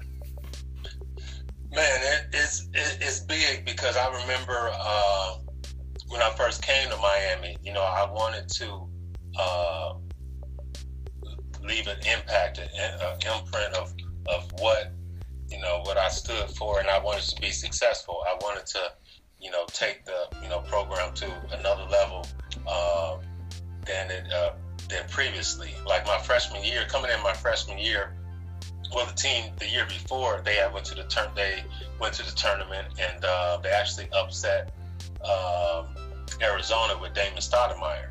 Man, 1.71 2.01
it, 2.01 2.25
it's 2.33 2.67
it, 2.73 2.97
it's 2.99 3.21
big 3.21 3.65
because 3.65 3.95
I 3.95 4.07
remember 4.21 4.71
uh, 4.73 5.35
when 6.09 6.21
I 6.21 6.29
first 6.31 6.61
came 6.61 6.89
to 6.89 6.97
Miami. 6.97 7.55
You 7.63 7.71
know, 7.71 7.81
I 7.81 8.11
wanted 8.11 8.49
to 8.49 8.89
uh, 9.37 9.93
leave 11.63 11.87
an 11.87 11.97
impact, 11.99 12.59
an 12.59 13.13
imprint 13.15 13.73
of 13.75 13.93
of 14.27 14.51
what 14.59 14.91
you 15.49 15.59
know 15.59 15.81
what 15.83 15.97
I 15.97 16.09
stood 16.09 16.49
for, 16.51 16.79
and 16.79 16.89
I 16.89 16.99
wanted 16.99 17.23
to 17.23 17.41
be 17.41 17.51
successful. 17.51 18.23
I 18.27 18.37
wanted 18.41 18.65
to, 18.67 18.91
you 19.39 19.51
know, 19.51 19.65
take 19.67 20.05
the 20.05 20.27
you 20.41 20.49
know 20.49 20.59
program 20.59 21.13
to 21.15 21.57
another 21.57 21.83
level 21.83 22.25
uh, 22.67 23.17
than 23.85 24.11
it 24.11 24.31
uh, 24.33 24.53
than 24.89 25.07
previously. 25.09 25.73
Like 25.85 26.05
my 26.05 26.17
freshman 26.19 26.63
year, 26.63 26.85
coming 26.87 27.11
in 27.11 27.21
my 27.23 27.33
freshman 27.33 27.77
year, 27.77 28.15
well, 28.93 29.05
the 29.05 29.13
team 29.13 29.51
the 29.59 29.67
year 29.67 29.85
before 29.85 30.41
they 30.43 30.59
went 30.73 30.85
to 30.87 30.95
the 30.95 31.03
turn 31.03 31.29
they 31.35 31.63
went 31.99 32.13
to 32.15 32.23
the 32.23 32.31
tournament 32.31 32.87
and 32.99 33.23
uh, 33.23 33.57
they 33.61 33.69
actually 33.69 34.07
upset 34.13 34.73
um, 35.23 35.87
Arizona 36.41 36.97
with 36.99 37.13
Damon 37.13 37.39
Stoudemire, 37.39 38.09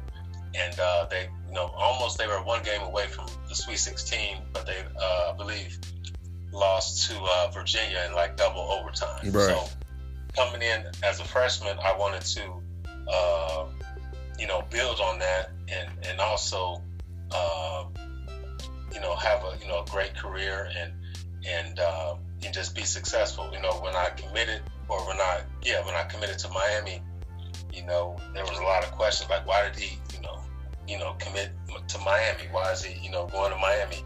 and 0.54 0.78
uh, 0.80 1.06
they 1.10 1.28
you 1.48 1.54
know 1.54 1.72
almost 1.76 2.18
they 2.18 2.26
were 2.26 2.42
one 2.42 2.62
game 2.62 2.82
away 2.82 3.06
from 3.06 3.26
the 3.48 3.54
Sweet 3.54 3.78
16, 3.78 4.38
but 4.52 4.66
they 4.66 4.82
uh, 5.00 5.32
I 5.32 5.36
believe 5.36 5.78
lost 6.52 7.08
to 7.08 7.20
uh, 7.20 7.50
Virginia 7.52 8.04
in 8.08 8.14
like 8.14 8.36
double 8.36 8.60
overtime. 8.60 9.20
Right. 9.24 9.32
So 9.32 9.64
coming 10.36 10.62
in 10.62 10.84
as 11.02 11.20
a 11.20 11.24
freshman, 11.24 11.78
I 11.78 11.96
wanted 11.96 12.22
to, 12.22 12.52
uh, 13.08 13.66
you 14.38 14.46
know, 14.46 14.62
build 14.70 15.00
on 15.00 15.18
that 15.18 15.50
and 15.68 15.90
and 16.06 16.20
also, 16.20 16.82
uh, 17.30 17.84
you 18.92 19.00
know, 19.00 19.14
have 19.14 19.44
a 19.44 19.58
you 19.60 19.68
know 19.68 19.82
a 19.82 19.86
great 19.90 20.16
career 20.16 20.70
and 20.76 20.92
and 21.46 21.78
uh, 21.78 22.16
and 22.44 22.54
just 22.54 22.74
be 22.74 22.82
successful. 22.82 23.48
You 23.52 23.60
know, 23.60 23.72
when 23.80 23.94
I 23.94 24.10
committed 24.10 24.62
or 24.88 25.06
when 25.06 25.20
I 25.20 25.42
yeah 25.62 25.84
when 25.84 25.94
I 25.94 26.04
committed 26.04 26.38
to 26.40 26.48
Miami, 26.50 27.02
you 27.72 27.84
know, 27.84 28.16
there 28.34 28.44
was 28.44 28.58
a 28.58 28.62
lot 28.62 28.84
of 28.84 28.92
questions 28.92 29.30
like 29.30 29.46
why 29.46 29.68
did 29.68 29.78
he 29.78 29.98
you 30.14 30.22
know 30.22 30.39
you 30.88 30.98
know 30.98 31.14
commit 31.18 31.50
to 31.88 31.98
Miami? 31.98 32.44
Why 32.50 32.72
is 32.72 32.82
he 32.82 33.02
you 33.04 33.10
know 33.10 33.26
going 33.26 33.52
to 33.52 33.58
Miami? 33.58 34.02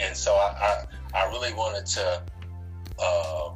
And 0.00 0.16
so 0.16 0.32
I, 0.34 0.84
I, 1.14 1.22
I 1.22 1.28
really 1.30 1.52
wanted 1.54 1.86
to 1.86 2.22
uh, 3.00 3.50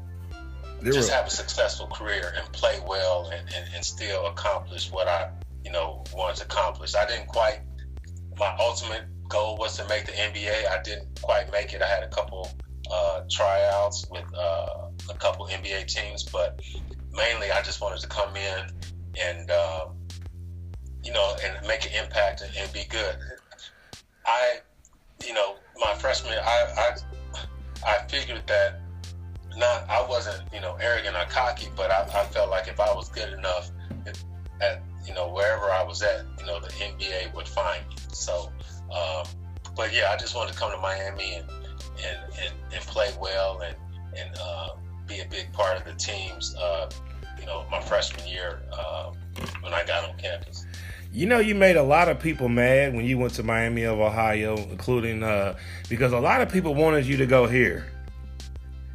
just 0.85 1.11
have 1.11 1.27
a 1.27 1.31
successful 1.31 1.87
career 1.87 2.33
and 2.37 2.53
play 2.53 2.81
well 2.87 3.31
and, 3.33 3.49
and, 3.55 3.75
and 3.75 3.85
still 3.85 4.27
accomplish 4.27 4.91
what 4.91 5.07
I, 5.07 5.31
you 5.65 5.71
know, 5.71 6.03
wanted 6.15 6.37
to 6.39 6.45
accomplish. 6.45 6.95
I 6.95 7.07
didn't 7.07 7.29
quite, 7.29 7.61
my 8.39 8.55
ultimate 8.59 9.05
goal 9.29 9.57
was 9.57 9.77
to 9.77 9.87
make 9.89 10.07
the 10.07 10.13
NBA. 10.13 10.69
I 10.69 10.83
didn't 10.83 11.21
quite 11.23 11.53
make 11.53 11.73
it. 11.73 11.83
I 11.83 11.87
had 11.87 12.03
a 12.03 12.09
couple 12.09 12.51
uh, 12.91 13.23
tryouts 13.31 14.07
with 14.11 14.25
uh, 14.37 14.89
a 15.09 15.15
couple 15.19 15.47
NBA 15.47 15.87
teams, 15.87 16.25
but 16.25 16.61
mainly 17.13 17.53
I 17.53 17.63
just 17.63 17.81
wanted 17.81 18.01
to 18.01 18.09
come 18.09 18.35
in 18.37 18.67
and 19.21 19.51
um, 19.51 19.97
you 21.13 21.19
know 21.19 21.37
and 21.45 21.67
make 21.67 21.85
an 21.85 21.93
impact 21.93 22.41
and, 22.41 22.51
and, 22.57 22.73
be 22.73 22.85
good. 22.89 23.17
I, 24.25 24.61
you 25.27 25.35
know, 25.35 25.57
my 25.79 25.93
freshman, 25.95 26.33
I, 26.43 26.67
I, 26.79 26.97
I 27.87 28.07
figured 28.09 28.43
that 28.47 28.81
not 29.59 29.89
I 29.91 30.07
wasn't 30.09 30.43
you 30.55 30.61
know 30.61 30.79
arrogant 30.81 31.15
or 31.15 31.27
cocky, 31.29 31.69
but 31.77 31.91
I, 31.91 32.05
I 32.05 32.25
felt 32.25 32.49
like 32.49 32.69
if 32.69 32.81
I 32.81 32.95
was 32.95 33.11
good 33.11 33.31
enough 33.35 33.71
at 34.63 34.83
you 35.07 35.13
know 35.13 35.29
wherever 35.29 35.71
I 35.71 35.83
was 35.83 36.03
at, 36.03 36.25
you 36.41 36.47
know 36.47 36.61
the 36.61 36.69
NBA 36.69 37.35
would 37.35 37.49
find 37.49 37.87
me. 37.89 37.97
So, 38.13 38.51
um, 38.91 39.27
but 39.77 39.93
yeah, 39.93 40.11
I 40.11 40.17
just 40.17 40.35
wanted 40.35 40.55
to 40.55 40.59
come 40.59 40.71
to 40.73 40.79
Miami 40.79 41.35
and 41.35 41.51
and, 41.51 42.19
and, 42.43 42.55
and 42.73 42.83
play 42.85 43.11
well 43.21 43.61
and 43.61 43.77
and 44.17 44.31
uh, 44.41 44.71
be 45.07 45.21
a 45.21 45.27
big 45.27 45.53
part 45.53 45.77
of 45.77 45.85
the 45.85 45.93
teams. 45.93 46.55
Uh, 46.55 46.89
you 47.39 47.45
know, 47.45 47.67
my 47.71 47.81
freshman 47.81 48.27
year 48.27 48.63
uh, 48.73 49.11
when 49.61 49.75
I 49.75 49.85
got 49.85 50.09
on 50.09 50.17
campus. 50.17 50.65
You 51.15 51.27
know, 51.27 51.41
you 51.41 51.55
made 51.55 51.77
a 51.77 51.83
lot 51.83 52.09
of 52.09 52.19
people 52.19 52.49
mad 52.49 52.95
when 52.95 53.05
you 53.05 53.19
went 53.19 53.35
to 53.35 53.43
Miami 53.43 53.83
of 53.83 54.01
Ohio, 54.01 54.57
including 54.57 55.23
uh, 55.23 55.57
because 55.91 56.15
a 56.15 56.19
lot 56.19 56.41
of 56.41 56.51
people 56.51 56.75
wanted 56.75 57.05
you 57.05 57.19
to 57.19 57.27
go 57.27 57.47
here. 57.47 57.87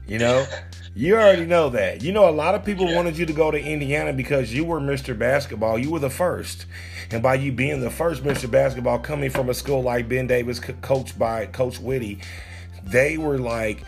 You 0.08 0.18
know, 0.18 0.48
you 0.96 1.16
already 1.16 1.46
know 1.46 1.70
that. 1.70 2.02
You 2.02 2.12
know, 2.12 2.28
a 2.28 2.32
lot 2.32 2.56
of 2.56 2.66
people 2.66 2.88
yeah. 2.88 2.96
wanted 2.96 3.20
you 3.20 3.28
to 3.28 3.34
go 3.34 3.52
to 3.52 3.60
Indiana 3.60 4.14
because 4.14 4.52
you 4.52 4.66
were 4.66 4.80
Mr. 4.80 5.18
Basketball. 5.18 5.78
You 5.78 5.92
were 5.92 6.00
the 6.00 6.10
first. 6.10 6.66
And 7.12 7.22
by 7.22 7.36
you 7.36 7.52
being 7.52 7.82
the 7.82 7.92
first 7.92 8.24
Mr. 8.24 8.50
Basketball 8.50 8.98
coming 8.98 9.30
from 9.30 9.50
a 9.50 9.54
school 9.54 9.84
like 9.84 10.10
Ben 10.10 10.26
Davis, 10.26 10.60
coached 10.60 11.20
by 11.20 11.46
Coach 11.46 11.80
Witty, 11.80 12.20
they 12.84 13.20
were 13.20 13.38
like, 13.38 13.84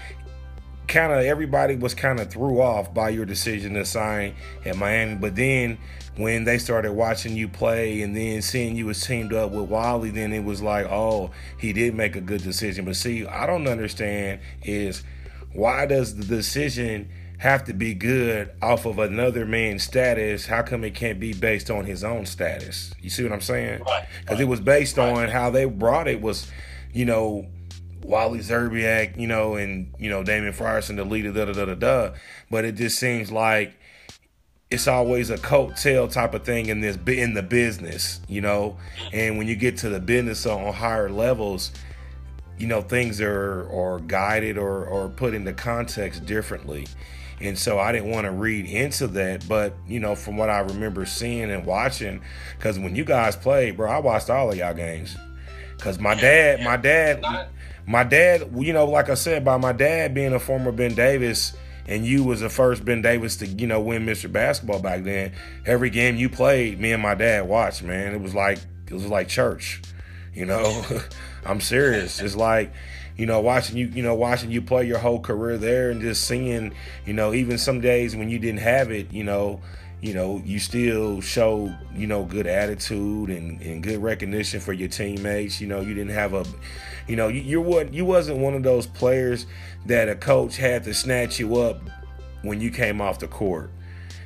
kind 0.88 1.14
of 1.14 1.20
everybody 1.20 1.76
was 1.76 1.94
kind 1.94 2.20
of 2.20 2.30
threw 2.30 2.62
off 2.62 2.94
by 2.94 3.10
your 3.10 3.26
decision 3.26 3.74
to 3.74 3.86
sign 3.86 4.36
at 4.66 4.78
Miami. 4.78 5.16
But 5.16 5.36
then 5.36 5.80
when 6.20 6.44
they 6.44 6.58
started 6.58 6.94
watching 6.94 7.36
you 7.36 7.48
play 7.48 8.02
and 8.02 8.16
then 8.16 8.42
seeing 8.42 8.76
you 8.76 8.86
was 8.86 9.02
teamed 9.06 9.34
up 9.34 9.52
with 9.52 9.70
Wally, 9.70 10.12
then 10.12 10.34
it 10.34 10.44
was 10.44 10.62
like, 10.62 10.86
oh, 10.88 11.32
he 11.58 11.74
did 11.74 11.96
make 11.96 12.16
a 12.16 12.22
good 12.22 12.44
decision. 12.44 12.86
But 12.86 12.96
see, 12.96 13.26
I 13.26 13.46
don't 13.46 13.68
understand 13.68 14.42
is– 14.62 15.04
why 15.54 15.86
does 15.86 16.16
the 16.16 16.26
decision 16.26 17.10
have 17.40 17.64
to 17.66 17.74
be 17.74 17.94
good 17.94 18.52
off 18.62 18.86
of 18.86 19.00
another 19.00 19.46
man's 19.46 19.84
status? 19.84 20.46
How 20.46 20.62
come 20.62 20.84
it 20.84 20.94
can't 20.94 21.20
be 21.20 21.34
based 21.34 21.70
on 21.70 21.86
his 21.86 22.04
own 22.04 22.26
status? 22.26 22.94
You 23.02 23.10
see 23.10 23.24
what 23.24 23.32
I'm 23.32 23.42
saying? 23.42 23.80
Because 23.80 24.08
right. 24.32 24.42
it 24.42 24.46
was 24.46 24.60
based 24.60 24.98
right. 24.98 25.10
on 25.12 25.30
how 25.30 25.50
they 25.50 25.66
brought 25.66 26.08
it 26.08 26.22
was, 26.22 26.50
you 26.94 27.06
know, 27.06 27.48
Wally 28.04 28.40
Szczerbiak, 28.40 29.20
you 29.20 29.28
know, 29.28 29.56
and 29.56 29.94
you 30.00 30.10
know 30.10 30.24
Damon 30.24 30.54
Frierson, 30.54 30.96
the 30.96 31.04
leader, 31.04 31.32
da 31.32 31.46
da 31.46 31.54
da 31.54 31.66
da 31.66 31.76
da. 31.76 32.16
But 32.50 32.66
it 32.66 32.76
just 32.76 32.98
seems 32.98 33.32
like 33.32 33.79
it's 34.72 34.88
always 34.88 35.32
a 35.32 35.38
coattail 35.38 36.12
type 36.12 36.36
of 36.36 36.44
thing 36.44 36.68
in 36.68 36.80
this 36.80 36.98
in 37.08 37.34
the 37.34 37.42
business, 37.42 38.22
you 38.28 38.42
know. 38.42 38.78
And 39.12 39.38
when 39.38 39.48
you 39.48 39.56
get 39.56 39.78
to 39.78 39.90
the 39.90 40.00
business 40.00 40.46
on 40.46 40.74
higher 40.74 41.10
levels, 41.10 41.72
you 42.60 42.68
know 42.68 42.82
things 42.82 43.20
are 43.20 43.68
are 43.72 44.00
guided 44.00 44.58
or 44.58 44.86
or 44.86 45.10
put 45.10 45.34
into 45.34 45.54
context 45.54 46.26
differently. 46.26 46.88
And 47.42 47.58
so 47.58 47.80
I 47.80 47.94
didn't 47.94 48.12
want 48.12 48.26
to 48.26 48.32
read 48.32 48.66
into 48.66 49.08
that 49.08 49.48
but 49.48 49.74
you 49.88 50.00
know 50.00 50.14
from 50.14 50.38
what 50.38 50.50
I 50.50 50.60
remember 50.60 51.06
seeing 51.06 51.50
and 51.50 51.66
watching 51.66 52.22
because 52.58 52.78
when 52.78 52.96
you 52.96 53.06
guys 53.06 53.36
played 53.36 53.78
bro 53.78 53.90
I 53.90 54.00
watched 54.00 54.30
all 54.30 54.52
of 54.52 54.58
y'all 54.58 54.74
games. 54.74 55.16
Because 55.78 55.98
my 55.98 56.14
dad 56.14 56.62
my 56.62 56.76
dad 56.76 57.24
my 57.88 58.04
dad 58.04 58.52
you 58.56 58.74
know 58.74 58.86
like 58.86 59.10
I 59.10 59.16
said 59.16 59.46
by 59.46 59.58
my 59.58 59.72
dad 59.72 60.14
being 60.14 60.34
a 60.34 60.40
former 60.40 60.74
Ben 60.74 60.94
Davis 60.94 61.54
and 61.90 62.06
you 62.06 62.24
was 62.24 62.40
the 62.40 62.50
first 62.50 62.86
Ben 62.86 63.02
Davis 63.02 63.36
to 63.38 63.48
you 63.48 63.68
know 63.68 63.82
win 63.82 64.06
Mr. 64.06 64.32
Basketball 64.32 64.80
back 64.80 65.04
then 65.04 65.34
every 65.66 65.90
game 65.90 66.16
you 66.16 66.30
played 66.30 66.80
me 66.80 66.94
and 66.94 67.04
my 67.04 67.16
dad 67.16 67.50
watched 67.50 67.84
man 67.84 68.14
it 68.14 68.22
was 68.22 68.34
like 68.34 68.60
it 68.88 68.94
was 68.94 69.08
like 69.08 69.28
church 69.28 69.82
you 70.34 70.46
know 70.46 70.86
I'm 71.46 71.62
serious. 71.62 72.20
It's 72.22 72.36
like, 72.36 72.72
you 73.18 73.26
know, 73.26 73.40
watching 73.40 73.78
you, 73.78 73.88
you 73.88 74.04
know, 74.04 74.16
watching 74.16 74.52
you 74.52 74.62
play 74.62 74.86
your 74.86 75.00
whole 75.00 75.20
career 75.20 75.58
there 75.58 75.92
and 75.92 76.02
just 76.02 76.26
seeing, 76.26 76.74
you 77.06 77.14
know, 77.14 77.34
even 77.34 77.58
some 77.58 77.82
days 77.82 78.16
when 78.16 78.30
you 78.30 78.40
didn't 78.40 78.62
have 78.62 78.92
it, 78.92 79.12
you 79.12 79.24
know, 79.24 79.62
you 80.02 80.14
know, 80.14 80.42
you 80.46 80.60
still 80.60 81.20
show, 81.20 81.74
you 81.94 82.08
know, 82.08 82.24
good 82.24 82.48
attitude 82.48 83.30
and, 83.30 83.62
and 83.62 83.84
good 83.84 84.02
recognition 84.02 84.60
for 84.62 84.72
your 84.72 84.88
teammates. 84.88 85.60
You 85.60 85.68
know, 85.68 85.82
you 85.82 85.94
didn't 85.94 86.14
have 86.14 86.34
a, 86.34 86.46
you 87.08 87.16
know, 87.16 87.28
you, 87.28 87.42
you 87.42 87.62
what 87.62 87.94
you 87.94 88.06
wasn't 88.06 88.40
one 88.40 88.54
of 88.54 88.64
those 88.64 88.88
players 88.88 89.46
that 89.86 90.08
a 90.08 90.16
coach 90.16 90.58
had 90.58 90.84
to 90.86 90.94
snatch 90.94 91.40
you 91.40 91.58
up 91.58 91.82
when 92.44 92.62
you 92.62 92.72
came 92.72 93.02
off 93.02 93.20
the 93.20 93.28
court 93.28 93.72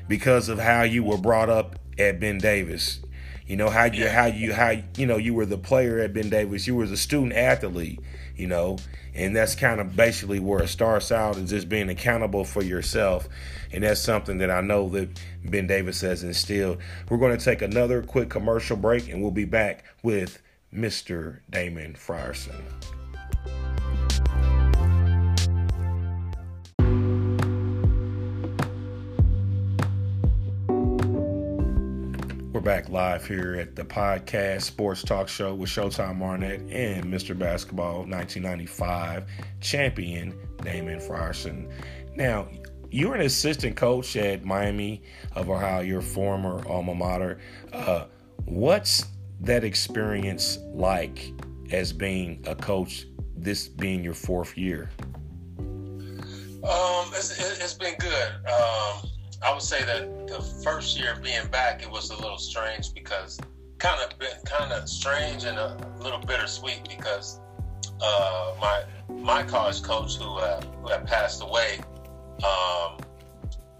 because 0.07 0.49
of 0.49 0.59
how 0.59 0.83
you 0.83 1.03
were 1.03 1.17
brought 1.17 1.49
up 1.49 1.79
at 1.97 2.19
Ben 2.19 2.37
Davis. 2.37 2.99
You 3.47 3.57
know 3.57 3.69
how 3.69 3.85
you 3.85 4.07
how 4.07 4.25
you 4.25 4.53
how 4.53 4.73
you 4.95 5.05
know 5.05 5.17
you 5.17 5.33
were 5.33 5.45
the 5.45 5.57
player 5.57 5.99
at 5.99 6.13
Ben 6.13 6.29
Davis. 6.29 6.67
You 6.67 6.75
were 6.75 6.87
the 6.87 6.97
student 6.97 7.33
athlete. 7.33 7.99
You 8.35 8.47
know, 8.47 8.77
and 9.13 9.35
that's 9.35 9.53
kind 9.55 9.79
of 9.79 9.95
basically 9.95 10.39
where 10.39 10.63
it 10.63 10.69
starts 10.69 11.11
out 11.11 11.37
is 11.37 11.51
just 11.51 11.69
being 11.69 11.89
accountable 11.89 12.43
for 12.43 12.63
yourself, 12.63 13.29
and 13.71 13.83
that's 13.83 14.01
something 14.01 14.39
that 14.39 14.49
I 14.49 14.61
know 14.61 14.89
that 14.89 15.19
Ben 15.45 15.67
Davis 15.67 16.01
has 16.01 16.23
instilled. 16.23 16.79
We're 17.09 17.17
going 17.17 17.37
to 17.37 17.43
take 17.43 17.61
another 17.61 18.01
quick 18.01 18.29
commercial 18.29 18.77
break, 18.77 19.09
and 19.09 19.21
we'll 19.21 19.31
be 19.31 19.45
back 19.45 19.83
with 20.01 20.41
Mr. 20.73 21.39
Damon 21.49 21.93
Frierson. 21.93 22.63
Back 32.63 32.87
live 32.87 33.27
here 33.27 33.55
at 33.55 33.75
the 33.75 33.83
podcast 33.83 34.61
Sports 34.61 35.03
Talk 35.03 35.27
Show 35.27 35.53
with 35.53 35.69
Showtime 35.69 36.21
Arnett 36.21 36.61
and 36.61 37.03
Mr. 37.03 37.37
Basketball 37.37 38.05
1995 38.05 39.25
champion 39.59 40.33
Damon 40.61 40.99
Frierson. 40.99 41.69
Now, 42.15 42.47
you're 42.89 43.15
an 43.15 43.21
assistant 43.21 43.75
coach 43.75 44.15
at 44.15 44.45
Miami 44.45 45.03
of 45.33 45.49
Ohio, 45.49 45.81
your 45.81 46.01
former 46.01 46.65
alma 46.65 46.95
mater. 46.95 47.39
Uh, 47.73 48.05
what's 48.45 49.07
that 49.41 49.65
experience 49.65 50.57
like 50.73 51.33
as 51.69 51.91
being 51.91 52.41
a 52.47 52.55
coach, 52.55 53.07
this 53.35 53.67
being 53.67 54.05
your 54.05 54.13
fourth 54.13 54.57
year? 54.57 54.89
Um, 56.63 57.09
it's, 57.11 57.37
it's 57.61 57.73
been 57.73 57.95
good. 57.99 58.29
Um, 58.47 59.09
I 59.43 59.51
would 59.51 59.61
say 59.61 59.83
that 59.83 60.27
the 60.27 60.41
first 60.63 60.97
year 60.97 61.13
of 61.13 61.21
being 61.21 61.47
back, 61.47 61.83
it 61.83 61.91
was 61.91 62.09
a 62.11 62.15
little 62.15 62.37
strange 62.37 62.93
because 62.93 63.39
kind 63.77 63.99
of 64.01 64.17
been 64.17 64.37
kind 64.45 64.71
of 64.71 64.87
strange 64.87 65.43
and 65.43 65.57
a 65.57 65.77
little 65.99 66.19
bittersweet 66.19 66.87
because 66.87 67.41
uh, 68.01 68.53
my 68.61 68.83
my 69.09 69.43
college 69.43 69.83
coach 69.83 70.15
who 70.15 70.37
uh, 70.37 70.61
who 70.81 70.87
had 70.87 71.05
passed 71.05 71.43
away, 71.43 71.79
um, 72.43 72.97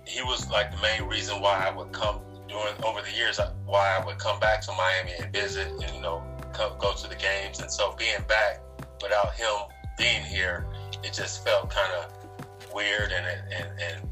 he 0.06 0.22
was 0.24 0.50
like 0.50 0.72
the 0.72 0.82
main 0.82 1.04
reason 1.04 1.40
why 1.40 1.66
I 1.66 1.74
would 1.74 1.94
come 1.94 2.20
during 2.50 2.76
over 2.84 3.02
the 3.02 3.12
years 3.16 3.40
uh, 3.40 3.54
why 3.66 3.98
I 3.98 4.06
would 4.06 4.18
come 4.20 4.42
back 4.42 4.62
to 4.64 4.72
Miami 4.74 5.14
and 5.22 5.32
visit 5.32 5.68
and 5.68 5.96
you 5.96 6.02
know 6.02 6.22
come, 6.52 6.74
go 6.78 6.94
to 6.94 7.08
the 7.08 7.16
games. 7.16 7.62
And 7.62 7.72
so 7.72 7.96
being 7.98 8.22
back 8.28 8.62
without 9.02 9.34
him 9.34 9.54
being 9.98 10.24
here, 10.24 10.66
it 11.04 11.14
just 11.14 11.46
felt 11.46 11.70
kind 11.70 11.94
of 11.94 12.74
weird 12.74 13.14
and 13.14 13.26
and 13.26 13.80
and 13.80 14.10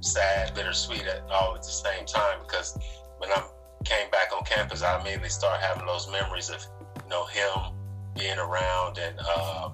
sad, 0.00 0.54
bittersweet 0.54 1.06
at 1.06 1.22
all 1.30 1.54
at 1.54 1.62
the 1.62 1.68
same 1.68 2.06
time 2.06 2.38
because 2.42 2.78
when 3.18 3.30
I 3.30 3.42
came 3.84 4.10
back 4.10 4.32
on 4.36 4.44
campus, 4.44 4.82
I 4.82 5.00
immediately 5.00 5.28
started 5.28 5.64
having 5.64 5.86
those 5.86 6.10
memories 6.10 6.50
of 6.50 6.64
you 7.02 7.10
know 7.10 7.26
him 7.26 7.74
being 8.16 8.38
around 8.38 8.98
and 8.98 9.18
uh, 9.20 9.70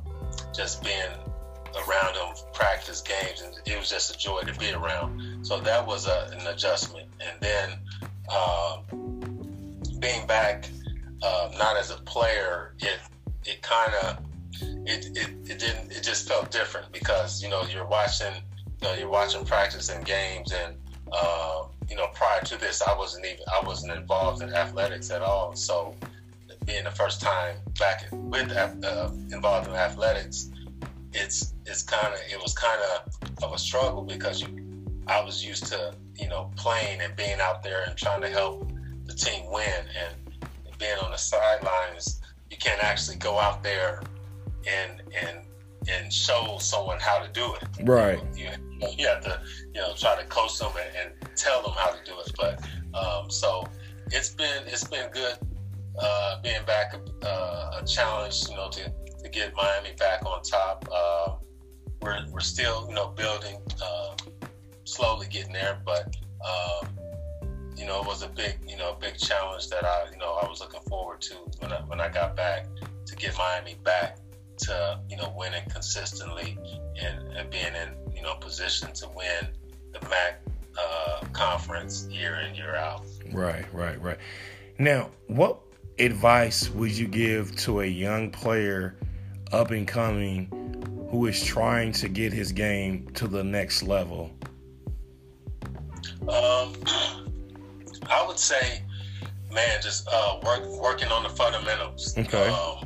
just 0.55 0.83
being 0.83 1.11
around 1.89 2.15
him, 2.15 2.35
practice 2.53 3.03
games, 3.03 3.43
and 3.43 3.55
it 3.67 3.79
was 3.79 3.91
just 3.91 4.15
a 4.15 4.19
joy 4.19 4.43
to 4.43 4.59
be 4.59 4.73
around. 4.73 5.45
So 5.47 5.61
that 5.61 5.87
was 5.87 6.07
a, 6.07 6.31
an 6.39 6.47
adjustment, 6.47 7.09
and 7.21 7.41
then 7.41 7.79
uh, 8.29 8.79
being 9.99 10.27
back, 10.27 10.69
uh, 11.23 11.51
not 11.59 11.77
as 11.77 11.91
a 11.91 11.97
player, 12.03 12.75
it 12.79 12.99
it 13.45 13.63
kind 13.63 13.93
of 14.03 14.19
it, 14.87 15.07
it, 15.17 15.51
it 15.51 15.59
didn't 15.59 15.93
it 15.93 16.03
just 16.03 16.29
felt 16.29 16.51
different 16.51 16.91
because 16.93 17.43
you 17.43 17.49
know 17.49 17.63
you're 17.65 17.87
watching 17.87 18.33
you 18.81 18.89
know, 18.89 18.95
you're 18.95 19.09
watching 19.09 19.45
practice 19.45 19.89
and 19.89 20.05
games, 20.05 20.53
and 20.53 20.77
uh, 21.13 21.65
you 21.89 21.97
know, 21.97 22.09
prior 22.15 22.41
to 22.43 22.57
this, 22.59 22.83
I 22.83 22.97
wasn't 22.97 23.27
even 23.27 23.45
I 23.53 23.65
wasn't 23.67 23.93
involved 23.93 24.43
in 24.43 24.53
athletics 24.53 25.11
at 25.11 25.23
all. 25.23 25.55
So, 25.55 25.95
being 26.65 26.85
the 26.85 26.91
first 26.91 27.21
time 27.21 27.57
back 27.79 28.09
with 28.13 28.51
uh, 28.53 29.11
involved 29.33 29.69
in 29.69 29.75
athletics, 29.75 30.51
it's 31.13 31.55
it's 31.65 31.83
kind 31.83 32.13
of 32.13 32.21
it 32.31 32.41
was 32.41 32.55
kind 32.55 32.81
of 32.83 33.43
of 33.43 33.53
a 33.55 33.59
struggle 33.59 34.03
because 34.03 34.43
you, 34.43 34.85
I 35.07 35.23
was 35.23 35.45
used 35.45 35.67
to 35.67 35.95
you 36.17 36.29
know 36.29 36.51
playing 36.57 37.01
and 37.01 37.15
being 37.17 37.41
out 37.41 37.63
there 37.63 37.85
and 37.87 37.97
trying 37.97 38.21
to 38.23 38.29
help 38.29 38.71
the 39.05 39.15
team 39.15 39.51
win, 39.51 39.85
and 39.99 40.49
being 40.79 40.99
on 41.03 41.13
the 41.13 41.17
sidelines, 41.17 42.21
you 42.51 42.57
can't 42.57 42.83
actually 42.83 43.17
go 43.17 43.39
out 43.39 43.63
there 43.63 44.03
and 44.67 45.03
and 45.23 45.39
and 45.89 46.13
show 46.13 46.59
someone 46.61 46.99
how 47.01 47.19
to 47.19 47.29
do 47.33 47.55
it. 47.55 47.63
Right. 47.83 48.21
You, 48.35 48.45
you, 48.45 48.51
you 48.97 49.07
have 49.07 49.23
to 49.23 49.41
you 49.75 49.81
know 49.81 49.93
try 49.95 50.21
to 50.21 50.27
coach 50.29 50.59
them 50.59 50.73
and, 50.79 51.15
and 51.23 51.37
tell 51.37 51.63
them 51.63 51.73
how 51.77 51.91
to 51.91 51.99
do 52.05 52.19
it. 52.21 52.31
But 52.37 52.65
um, 52.99 53.31
so 53.31 53.67
it's 54.11 54.31
been 54.31 54.65
it's 54.67 54.85
been 54.85 55.11
good 55.11 55.37
uh, 55.99 56.41
being 56.43 56.65
back 56.67 56.95
uh, 57.23 57.81
a 57.81 57.87
challenge. 57.87 58.49
You 58.49 58.57
know 58.57 58.71
to 58.71 58.93
to 59.23 59.29
get 59.29 59.55
Miami 59.55 59.93
back 59.99 60.25
on 60.25 60.43
top. 60.43 60.89
Uh, 60.91 61.37
we're 62.03 62.19
we're 62.31 62.41
still 62.41 62.87
you 62.89 62.95
know 62.95 63.09
building, 63.09 63.61
uh, 63.83 64.15
slowly 64.85 65.27
getting 65.29 65.53
there, 65.53 65.81
but. 65.85 66.15
Um, 66.47 66.91
you 67.77 67.85
know, 67.85 68.01
it 68.01 68.07
was 68.07 68.23
a 68.23 68.29
big, 68.29 68.59
you 68.67 68.77
know, 68.77 68.97
big 68.99 69.19
challenge 69.19 69.69
that 69.69 69.85
I, 69.85 70.07
you 70.11 70.17
know, 70.17 70.39
I 70.43 70.49
was 70.49 70.61
looking 70.61 70.81
forward 70.89 71.21
to 71.23 71.35
when 71.59 71.73
I 71.73 71.81
when 71.83 72.01
I 72.01 72.09
got 72.09 72.35
back 72.35 72.67
to 73.07 73.17
get 73.17 73.37
Miami 73.37 73.77
back 73.85 74.19
to, 74.59 75.01
you 75.09 75.17
know, 75.17 75.35
winning 75.37 75.63
consistently 75.71 76.59
and, 77.01 77.37
and 77.37 77.51
being 77.51 77.75
in, 77.75 78.15
you 78.15 78.23
know, 78.23 78.35
position 78.37 78.93
to 78.95 79.09
win 79.09 79.49
the 79.93 80.01
MAC 80.09 80.41
uh, 80.79 81.21
conference 81.33 82.07
year 82.11 82.37
in 82.37 82.55
year 82.55 82.77
out. 82.77 83.05
Right, 83.33 83.65
right, 83.73 84.01
right. 84.01 84.19
Now, 84.79 85.11
what 85.27 85.59
advice 85.99 86.69
would 86.71 86.97
you 86.97 87.09
give 87.09 87.57
to 87.57 87.81
a 87.81 87.87
young 87.87 88.31
player 88.31 88.97
up 89.53 89.71
and 89.71 89.87
coming 89.87 90.49
who 91.11 91.27
is 91.27 91.43
trying 91.43 91.93
to 91.93 92.09
get 92.09 92.33
his 92.33 92.53
game 92.53 93.09
to 93.15 93.27
the 93.29 93.43
next 93.43 93.83
level? 93.83 94.31
Um, 96.29 96.75
I 98.11 98.25
would 98.27 98.39
say, 98.39 98.83
man, 99.53 99.81
just 99.81 100.09
uh, 100.11 100.41
work 100.45 100.67
working 100.81 101.09
on 101.09 101.23
the 101.23 101.29
fundamentals. 101.31 102.17
Okay. 102.19 102.49
Um, 102.49 102.85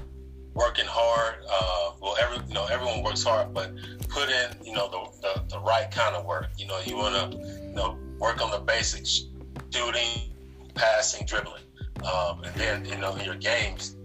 working 0.54 0.86
hard. 0.86 1.36
Uh, 1.48 1.92
well, 2.00 2.16
every 2.20 2.38
you 2.48 2.54
know 2.54 2.66
everyone 2.66 3.02
works 3.02 3.22
hard, 3.22 3.52
but 3.54 3.72
put 4.08 4.28
in 4.28 4.64
you 4.64 4.72
know 4.72 4.88
the 4.88 5.20
the, 5.22 5.54
the 5.56 5.60
right 5.60 5.90
kind 5.90 6.16
of 6.16 6.24
work. 6.24 6.48
You 6.58 6.66
know, 6.66 6.80
you 6.84 6.96
want 6.96 7.32
to 7.32 7.38
you 7.38 7.74
know 7.74 7.98
work 8.18 8.42
on 8.42 8.50
the 8.50 8.58
basics: 8.58 9.26
shooting, 9.72 10.32
passing, 10.74 11.26
dribbling, 11.26 11.62
um, 12.04 12.42
and 12.44 12.54
then 12.54 12.84
you 12.84 12.96
know 12.98 13.14
in 13.16 13.24
your 13.24 13.36
games, 13.36 13.96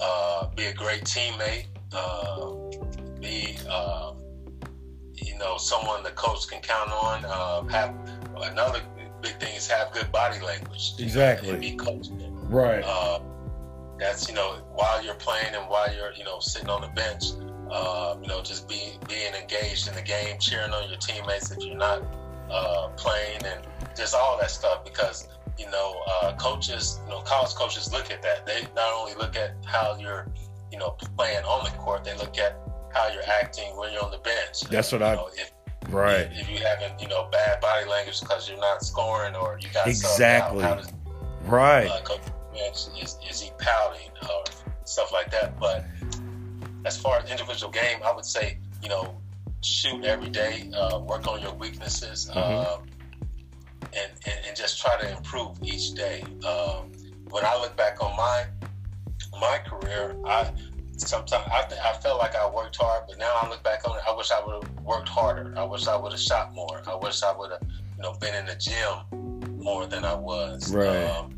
uh, 0.00 0.48
be 0.54 0.66
a 0.66 0.74
great 0.74 1.04
teammate. 1.04 1.66
Uh, 1.92 2.54
be 3.20 3.56
uh, 3.68 4.12
you 5.14 5.38
know 5.38 5.56
someone 5.56 6.02
the 6.02 6.10
coach 6.10 6.48
can 6.48 6.60
count 6.60 6.90
on. 6.90 7.24
Uh, 7.24 7.62
have 7.68 7.94
another 8.42 8.80
big 9.22 9.38
thing 9.40 9.54
is 9.54 9.66
have 9.66 9.92
good 9.92 10.10
body 10.12 10.40
language. 10.40 10.94
Exactly. 10.98 11.50
And 11.50 11.60
be. 11.60 11.78
Right. 12.48 12.84
That's 13.98 14.28
you 14.28 14.34
know 14.34 14.62
while 14.74 15.02
you're 15.04 15.14
playing 15.14 15.54
and 15.54 15.68
while 15.68 15.92
you're 15.94 16.12
you 16.12 16.24
know 16.24 16.38
sitting 16.40 16.68
on 16.68 16.82
the 16.82 16.88
bench, 16.88 17.24
uh, 17.70 18.16
you 18.20 18.28
know 18.28 18.42
just 18.42 18.68
be 18.68 18.98
being 19.08 19.34
engaged 19.34 19.88
in 19.88 19.94
the 19.94 20.02
game, 20.02 20.38
cheering 20.38 20.72
on 20.72 20.88
your 20.88 20.98
teammates 20.98 21.50
if 21.50 21.64
you're 21.64 21.76
not 21.76 22.02
uh, 22.50 22.88
playing, 22.96 23.44
and 23.44 23.60
just 23.96 24.14
all 24.14 24.38
that 24.38 24.50
stuff 24.50 24.84
because 24.84 25.28
you 25.58 25.68
know 25.70 26.02
uh, 26.10 26.34
coaches, 26.36 27.00
you 27.04 27.10
know 27.10 27.20
college 27.20 27.54
coaches 27.54 27.92
look 27.92 28.10
at 28.10 28.22
that. 28.22 28.46
They 28.46 28.62
not 28.74 28.92
only 28.92 29.14
look 29.14 29.36
at 29.36 29.54
how 29.64 29.96
you're 29.98 30.28
you 30.70 30.78
know 30.78 30.90
playing 31.16 31.44
on 31.44 31.64
the 31.64 31.70
court, 31.78 32.04
they 32.04 32.16
look 32.16 32.38
at 32.38 32.58
how 32.92 33.08
you're 33.12 33.28
acting 33.28 33.76
when 33.76 33.92
you're 33.92 34.04
on 34.04 34.10
the 34.10 34.18
bench. 34.18 34.62
That's 34.70 34.92
what 34.92 35.00
you 35.00 35.06
I. 35.06 35.14
know, 35.14 35.28
if, 35.34 35.50
right. 35.88 36.28
If 36.32 36.50
you 36.50 36.58
having 36.58 36.98
you 37.00 37.08
know 37.08 37.28
bad 37.30 37.60
body 37.60 37.88
language 37.88 38.20
because 38.20 38.48
you're 38.48 38.60
not 38.60 38.82
scoring 38.82 39.34
or 39.34 39.58
you 39.60 39.68
got 39.72 39.86
exactly. 39.86 40.64
Out, 40.64 40.68
how 40.68 40.74
does, 40.76 40.92
right. 41.44 41.88
Uh, 41.88 42.02
coach, 42.02 42.20
is, 42.58 43.18
is 43.28 43.40
he 43.40 43.50
pouting 43.58 44.10
or 44.22 44.44
stuff 44.84 45.12
like 45.12 45.30
that? 45.30 45.58
But 45.58 45.84
as 46.84 46.98
far 46.98 47.18
as 47.18 47.30
individual 47.30 47.72
game, 47.72 47.98
I 48.04 48.12
would 48.12 48.24
say 48.24 48.58
you 48.82 48.88
know 48.88 49.20
shoot 49.62 50.04
every 50.04 50.30
day, 50.30 50.70
uh, 50.76 50.98
work 51.00 51.26
on 51.26 51.40
your 51.40 51.54
weaknesses, 51.54 52.30
Mhm. 52.32 52.66
um, 52.66 52.82
and, 53.92 54.12
and 54.26 54.38
and 54.46 54.56
just 54.56 54.80
try 54.80 54.96
to 55.00 55.16
improve 55.16 55.56
each 55.62 55.94
day. 55.94 56.22
Um, 56.46 56.92
when 57.30 57.44
I 57.44 57.56
look 57.60 57.76
back 57.76 58.02
on 58.02 58.16
my 58.16 58.46
my 59.40 59.58
career, 59.58 60.16
I 60.24 60.52
sometimes 60.96 61.46
I, 61.50 61.66
I 61.84 61.92
felt 61.94 62.18
like 62.18 62.34
I 62.36 62.48
worked 62.48 62.76
hard, 62.76 63.04
but 63.08 63.18
now 63.18 63.32
I 63.42 63.48
look 63.48 63.62
back 63.62 63.86
on 63.88 63.96
it, 63.96 64.02
I 64.08 64.14
wish 64.14 64.30
I 64.30 64.42
would 64.44 64.62
have 64.64 64.80
worked 64.80 65.08
harder. 65.08 65.52
I 65.56 65.64
wish 65.64 65.86
I 65.86 65.96
would 65.96 66.12
have 66.12 66.20
shot 66.20 66.54
more. 66.54 66.80
I 66.86 66.94
wish 66.94 67.22
I 67.22 67.36
would 67.36 67.50
have, 67.50 67.60
you 67.62 68.02
know, 68.02 68.14
been 68.14 68.34
in 68.34 68.46
the 68.46 68.54
gym 68.54 69.58
more 69.62 69.86
than 69.86 70.04
I 70.04 70.14
was. 70.14 70.72
Right. 70.72 71.04
Um, 71.04 71.34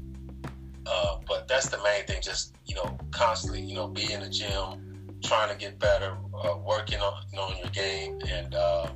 uh, 0.88 1.16
but 1.26 1.46
that's 1.48 1.68
the 1.68 1.78
main 1.82 2.04
thing. 2.06 2.20
Just 2.22 2.54
you 2.66 2.74
know, 2.74 2.96
constantly, 3.10 3.60
you 3.60 3.74
know, 3.74 3.88
be 3.88 4.12
in 4.12 4.20
the 4.20 4.28
gym, 4.28 5.18
trying 5.22 5.50
to 5.50 5.56
get 5.56 5.78
better, 5.78 6.16
uh, 6.44 6.56
working 6.58 6.98
on 7.00 7.22
you 7.30 7.36
know, 7.36 7.44
on 7.44 7.58
your 7.58 7.68
game, 7.70 8.18
and 8.28 8.54
uh, 8.54 8.88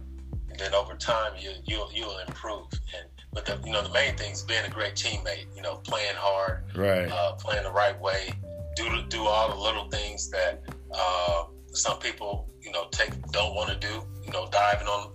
and 0.51 0.59
then 0.59 0.75
over 0.75 0.95
time 0.97 1.33
you 1.39 1.51
you'll 1.65 1.91
you'll 1.93 2.19
improve. 2.27 2.67
And 2.97 3.09
but 3.33 3.45
the 3.47 3.61
you 3.65 3.73
know 3.73 3.83
the 3.83 3.93
main 3.93 4.17
thing 4.17 4.33
is 4.33 4.43
being 4.43 4.65
a 4.65 4.71
great 4.71 4.95
teammate. 4.95 5.47
You 5.55 5.63
know, 5.63 5.77
playing 5.77 6.17
hard, 6.17 6.65
Right. 6.75 7.11
uh, 7.11 7.33
playing 7.35 7.65
the 7.65 7.73
right 7.73 7.99
way, 8.01 8.33
do 8.77 9.03
do 9.09 9.27
all 9.27 9.49
the 9.51 9.57
little 9.61 9.89
things 9.91 10.31
that 10.31 10.63
uh, 10.95 11.45
some 11.73 11.99
people 11.99 12.49
you 12.63 12.71
know 12.73 12.87
take 12.91 13.11
don't 13.33 13.55
want 13.55 13.71
to 13.71 13.77
do. 13.77 14.03
You 14.25 14.33
know, 14.33 14.49
diving 14.51 14.87
on 14.87 15.13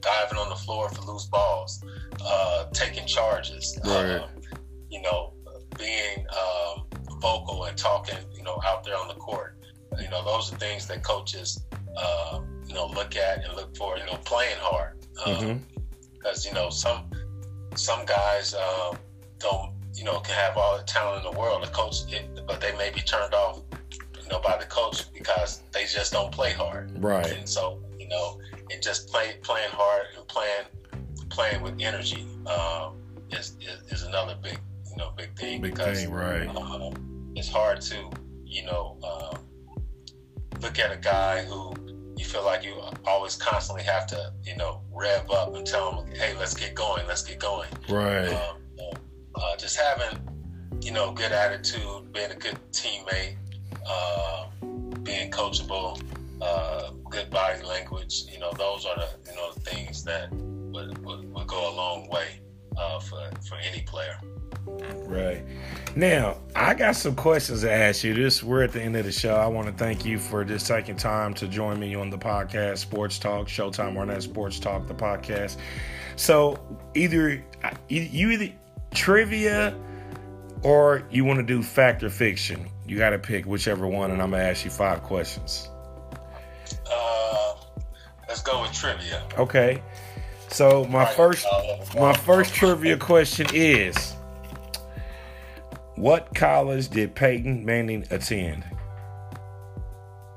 diving 0.00 0.38
on 0.38 0.48
the 0.48 0.56
floor 0.56 0.88
for 0.90 1.02
loose 1.02 1.26
balls, 1.26 1.84
uh, 2.24 2.66
taking 2.72 3.06
charges. 3.06 3.78
Right. 3.84 4.20
Um, 4.20 4.30
you 4.88 5.02
know, 5.02 5.32
being 5.78 6.26
um, 6.30 6.84
vocal 7.20 7.64
and 7.64 7.76
talking. 7.76 8.18
You 8.34 8.42
know, 8.42 8.60
out 8.64 8.84
there 8.84 8.96
on 8.96 9.08
the 9.08 9.14
court. 9.14 9.56
You 10.00 10.08
know, 10.10 10.24
those 10.24 10.52
are 10.52 10.56
things 10.56 10.86
that 10.88 11.02
coaches 11.02 11.64
uh, 11.96 12.40
you 12.66 12.74
know 12.74 12.86
look 12.86 13.16
at 13.16 13.44
and 13.44 13.54
look 13.54 13.76
for. 13.76 13.96
You 13.98 14.04
know, 14.06 14.18
playing 14.24 14.56
hard. 14.58 14.92
Um, 15.24 15.34
Mhm. 15.34 15.60
because 16.14 16.44
you 16.44 16.52
know 16.52 16.70
some 16.70 17.10
some 17.74 18.04
guys 18.04 18.54
um, 18.54 18.98
don't 19.38 19.72
you 19.94 20.04
know 20.04 20.20
can 20.20 20.34
have 20.34 20.56
all 20.56 20.76
the 20.76 20.84
talent 20.84 21.24
in 21.24 21.32
the 21.32 21.38
world. 21.38 21.62
The 21.62 21.68
coach, 21.68 21.96
it, 22.12 22.46
but 22.46 22.60
they 22.60 22.76
may 22.76 22.90
be 22.90 23.00
turned 23.00 23.32
off, 23.34 23.62
you 24.22 24.28
know, 24.28 24.40
by 24.40 24.56
the 24.58 24.66
coach 24.66 25.10
because 25.12 25.62
they 25.72 25.84
just 25.86 26.12
don't 26.12 26.30
play 26.30 26.52
hard. 26.52 27.02
Right. 27.02 27.26
And 27.32 27.48
so 27.48 27.80
you 27.98 28.08
know, 28.08 28.38
and 28.70 28.82
just 28.82 29.08
play 29.08 29.36
playing 29.42 29.70
hard 29.70 30.02
and 30.16 30.28
playing 30.28 30.66
playing 31.30 31.62
with 31.62 31.74
energy 31.80 32.26
um, 32.46 32.96
is, 33.30 33.56
is 33.60 33.92
is 33.92 34.02
another 34.02 34.36
big 34.42 34.58
you 34.96 35.02
know 35.02 35.10
big 35.16 35.36
thing 35.36 35.60
Big 35.60 35.72
because 35.74 36.02
thing. 36.04 36.12
Right. 36.12 36.48
um, 36.48 37.32
it's 37.36 37.48
hard 37.48 37.80
to 37.82 38.10
you 38.44 38.64
know 38.64 38.96
um, 39.04 39.38
look 40.60 40.78
at 40.78 40.90
a 40.92 40.96
guy 40.96 41.44
who 41.44 41.74
you 42.16 42.24
feel 42.24 42.44
like 42.44 42.64
you 42.64 42.74
always 43.04 43.36
constantly 43.36 43.84
have 43.84 44.06
to 44.06 44.32
you 44.42 44.56
know 44.56 44.80
rev 44.92 45.30
up 45.30 45.54
and 45.54 45.66
tell 45.66 46.02
him 46.02 46.14
hey 46.14 46.34
let's 46.38 46.54
get 46.54 46.74
going 46.74 47.06
let's 47.06 47.22
get 47.22 47.38
going 47.38 47.68
Right. 47.88 48.28
um, 48.28 48.56
uh, 49.34 49.56
just 49.56 49.76
having 49.78 50.18
you 50.80 50.92
know 50.92 51.12
good 51.12 51.32
attitude 51.32 52.12
being 52.12 52.30
a 52.30 52.34
good 52.36 52.58
teammate 52.72 53.36
uh, 53.86 54.46
being 55.02 55.30
coachable 55.30 56.00
uh, 56.40 56.90
good 57.10 57.30
body 57.30 57.62
language 57.62 58.24
you 58.32 58.38
know 58.38 58.50
those 58.56 58.86
are 58.86 58.96
the 58.96 59.08
you 59.30 59.36
know 59.36 59.50
things 59.52 60.02
that 60.04 60.32
would, 60.32 60.96
would, 61.04 61.32
would 61.34 61.46
go 61.46 61.70
a 61.70 61.74
long 61.74 62.08
way 62.08 62.40
uh, 62.78 62.98
for 63.00 63.30
for 63.46 63.56
any 63.56 63.82
player 63.82 64.18
Right. 65.16 65.42
Now, 65.94 66.36
I 66.54 66.74
got 66.74 66.94
some 66.96 67.14
questions 67.14 67.62
to 67.62 67.72
ask 67.72 68.04
you. 68.04 68.12
This 68.12 68.42
we're 68.42 68.62
at 68.62 68.72
the 68.72 68.82
end 68.82 68.96
of 68.96 69.06
the 69.06 69.12
show. 69.12 69.34
I 69.34 69.46
want 69.46 69.66
to 69.68 69.72
thank 69.72 70.04
you 70.04 70.18
for 70.18 70.44
just 70.44 70.66
taking 70.66 70.96
time 70.96 71.32
to 71.34 71.48
join 71.48 71.80
me 71.80 71.94
on 71.94 72.10
the 72.10 72.18
podcast, 72.18 72.78
Sports 72.78 73.18
Talk, 73.18 73.46
Showtime 73.48 73.96
Arnett 73.96 74.22
Sports 74.22 74.60
Talk, 74.60 74.86
the 74.86 74.94
podcast. 74.94 75.56
So 76.16 76.58
either 76.94 77.42
you 77.88 78.30
either 78.30 78.52
trivia 78.94 79.74
or 80.62 81.02
you 81.10 81.24
want 81.24 81.38
to 81.38 81.42
do 81.44 81.62
fact 81.62 82.02
or 82.02 82.10
fiction. 82.10 82.68
You 82.86 82.98
got 82.98 83.10
to 83.10 83.18
pick 83.18 83.46
whichever 83.46 83.86
one, 83.86 84.10
and 84.10 84.20
I'm 84.22 84.30
gonna 84.30 84.42
ask 84.42 84.64
you 84.64 84.70
five 84.70 85.02
questions. 85.02 85.68
uh, 86.92 87.54
let's 88.28 88.42
go 88.42 88.62
with 88.62 88.72
trivia 88.72 89.22
Okay. 89.38 89.82
So 90.48 90.84
my 90.84 91.04
Right, 91.04 91.14
first 91.16 91.46
uh, 91.50 91.76
my 91.98 92.12
first 92.12 92.54
trivia 92.54 92.96
question 92.96 93.46
is 93.52 94.14
what 95.96 96.34
college 96.34 96.88
did 96.88 97.14
Peyton 97.14 97.64
Manning 97.64 98.04
attend? 98.10 98.64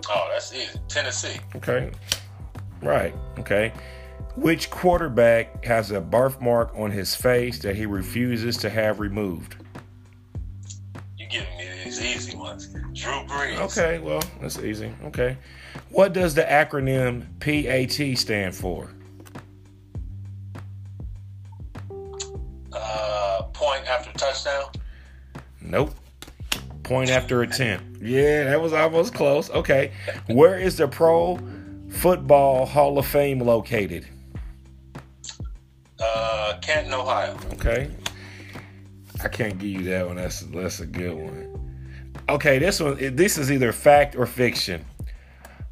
oh 0.10 0.30
that's 0.32 0.54
easy 0.54 0.80
Tennessee 0.88 1.39
Okay. 1.56 1.91
Right. 2.82 3.13
Okay. 3.38 3.74
Which 4.36 4.69
quarterback 4.69 5.63
has 5.65 5.91
a 5.91 6.00
birthmark 6.00 6.72
on 6.76 6.91
his 6.91 7.13
face 7.13 7.60
that 7.60 7.76
he 7.76 7.86
refuses 7.86 8.56
to 8.58 8.69
have 8.69 9.00
removed? 9.00 9.58
you 11.17 11.28
giving 11.28 11.58
me 11.58 11.67
these 11.84 12.02
easy 12.02 12.38
ones 12.38 12.67
Drew 12.67 13.12
Brees 13.28 13.60
Okay, 13.60 14.00
well, 14.00 14.24
that's 14.39 14.58
easy. 14.60 14.93
Okay. 15.06 15.38
What 15.89 16.13
does 16.13 16.34
the 16.34 16.43
acronym 16.43 17.26
PAT 17.41 18.17
stand 18.17 18.56
for? 18.56 18.89
uh, 22.72 23.43
point 23.54 23.86
after 23.88 24.12
touchdown 24.13 24.65
Nope. 25.69 25.93
Point 26.84 27.12
after 27.12 27.43
attempt. 27.43 28.01
Yeah, 28.01 28.45
that 28.45 28.60
was 28.60 28.73
almost 28.73 29.13
close. 29.13 29.49
Okay. 29.51 29.91
Where 30.27 30.58
is 30.58 30.77
the 30.77 30.88
Pro 30.88 31.39
Football 31.89 32.65
Hall 32.65 32.97
of 32.97 33.05
Fame 33.05 33.39
located? 33.39 34.08
Uh, 35.99 36.58
Canton, 36.62 36.93
Ohio. 36.93 37.38
Okay. 37.53 37.91
I 39.23 39.27
can't 39.27 39.60
give 39.60 39.69
you 39.69 39.84
that 39.84 40.08
one. 40.08 40.15
That's 40.15 40.41
that's 40.41 40.79
a 40.79 40.86
good 40.86 41.13
one. 41.13 41.49
Okay, 42.29 42.58
this 42.58 42.79
one 42.79 43.15
this 43.15 43.38
is 43.38 43.51
either 43.51 43.71
fact 43.71 44.15
or 44.15 44.25
fiction. 44.25 44.86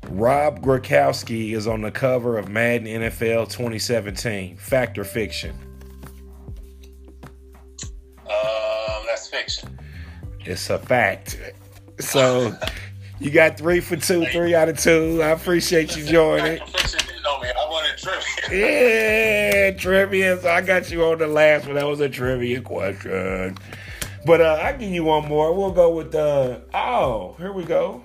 Rob 0.09 0.61
Gronkowski 0.61 1.53
is 1.53 1.67
on 1.67 1.81
the 1.81 1.91
cover 1.91 2.37
of 2.37 2.49
Madden 2.49 2.87
NFL 2.87 3.49
2017. 3.49 4.57
Fact 4.57 4.97
or 4.97 5.03
fiction? 5.03 5.55
Um, 8.29 9.05
that's 9.05 9.27
fiction. 9.27 9.77
It's 10.47 10.69
a 10.69 10.79
fact. 10.79 11.37
So 11.99 12.57
you 13.19 13.31
got 13.31 13.57
three 13.57 13.81
for 13.81 13.97
two, 13.97 14.25
three 14.27 14.55
out 14.55 14.69
of 14.69 14.79
two. 14.79 15.21
I 15.21 15.29
appreciate 15.29 15.97
you 15.97 16.05
joining. 16.05 16.61
Yeah, 18.49 19.71
trivia. 19.71 20.39
So 20.39 20.49
I 20.49 20.61
got 20.61 20.89
you 20.89 21.03
on 21.03 21.17
the 21.17 21.27
last 21.27 21.65
one. 21.65 21.75
That 21.75 21.85
was 21.85 21.99
a 21.99 22.07
trivia 22.07 22.61
question. 22.61 23.57
But 24.25 24.41
uh, 24.41 24.59
I 24.61 24.71
give 24.71 24.89
you 24.89 25.03
one 25.03 25.27
more. 25.27 25.53
We'll 25.53 25.71
go 25.71 25.93
with 25.93 26.15
uh 26.15 26.59
oh, 26.73 27.35
here 27.39 27.51
we 27.51 27.65
go. 27.65 28.03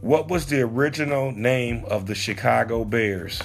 What 0.00 0.28
was 0.28 0.46
the 0.46 0.62
original 0.62 1.30
name 1.32 1.84
of 1.88 2.06
the 2.06 2.14
Chicago 2.14 2.84
Bears? 2.84 3.42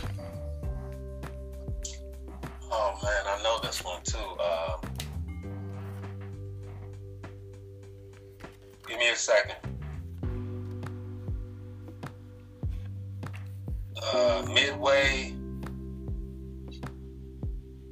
Oh 2.72 3.00
man, 3.04 3.24
I 3.26 3.44
know 3.44 3.60
this 3.62 3.84
one 3.84 4.02
too. 4.04 4.18
Uh, 4.40 4.78
me 9.08 9.14
a 9.14 9.16
second. 9.16 9.56
Uh, 14.02 14.46
midway. 14.54 15.34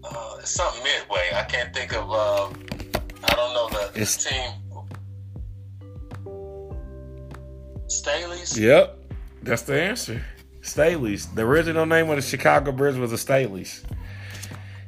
Uh, 0.03 0.37
it's 0.39 0.51
something 0.51 0.83
midway. 0.83 1.31
I 1.33 1.43
can't 1.43 1.73
think 1.73 1.93
of. 1.95 2.11
Uh, 2.11 2.49
I 3.23 3.35
don't 3.35 3.53
know 3.53 3.69
the, 3.69 3.99
the 3.99 4.05
team. 4.05 4.51
Staley's? 7.87 8.59
Yep. 8.59 8.99
That's 9.43 9.61
the 9.63 9.81
answer. 9.81 10.21
Staley's. 10.61 11.27
The 11.27 11.43
original 11.43 11.85
name 11.85 12.09
of 12.09 12.17
the 12.17 12.21
Chicago 12.21 12.71
Bears 12.71 12.97
was 12.97 13.11
the 13.11 13.17
Staley's. 13.17 13.83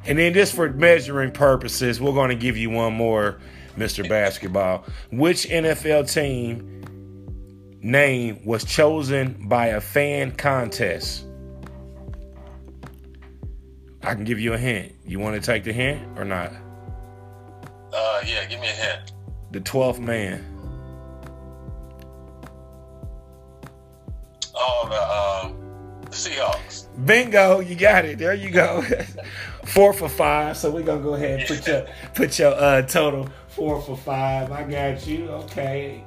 And 0.06 0.18
then 0.18 0.34
just 0.34 0.56
for 0.56 0.70
measuring 0.72 1.32
purposes, 1.32 2.00
we're 2.00 2.14
going 2.14 2.30
to 2.30 2.36
give 2.36 2.58
you 2.58 2.70
one 2.70 2.94
more, 2.94 3.40
Mr. 3.78 4.08
Basketball. 4.08 4.86
Which 5.12 5.48
NFL 5.48 6.12
team 6.12 6.84
name 7.82 8.44
was 8.44 8.66
chosen 8.66 9.48
by 9.48 9.68
a 9.68 9.82
fan 9.82 10.32
contest? 10.32 11.26
I 14.04 14.14
can 14.14 14.24
give 14.24 14.40
you 14.40 14.54
a 14.54 14.58
hint. 14.58 14.94
You 15.06 15.20
want 15.20 15.42
to 15.42 15.46
take 15.46 15.64
the 15.64 15.74
hint 15.74 16.02
or 16.18 16.26
not? 16.26 16.52
Uh, 17.94 18.22
yeah, 18.26 18.46
give 18.46 18.60
me 18.60 18.68
a 18.68 18.72
hint. 18.72 19.14
The 19.52 19.62
12th 19.62 20.00
man. 20.00 20.44
Oh, 24.56 24.88
the, 24.90 25.50
um, 25.50 26.02
the 26.02 26.12
Seahawks. 26.12 26.88
Bingo, 27.06 27.60
you 27.60 27.76
got 27.76 28.06
it. 28.06 28.18
There 28.18 28.34
you 28.34 28.50
go. 28.50 28.84
four 29.68 29.94
for 29.94 30.10
five. 30.10 30.58
So 30.58 30.72
we're 30.72 30.84
gonna 30.84 31.02
go 31.02 31.14
ahead 31.14 31.40
and 31.40 31.48
put 31.48 31.68
your 31.68 31.88
put 32.16 32.40
your 32.40 32.54
uh, 32.54 32.82
total 32.84 33.30
four 33.58 33.82
for 33.82 33.98
five. 33.98 34.52
I 34.52 34.64
got 34.64 35.08
you. 35.08 35.30
Okay. 35.30 36.04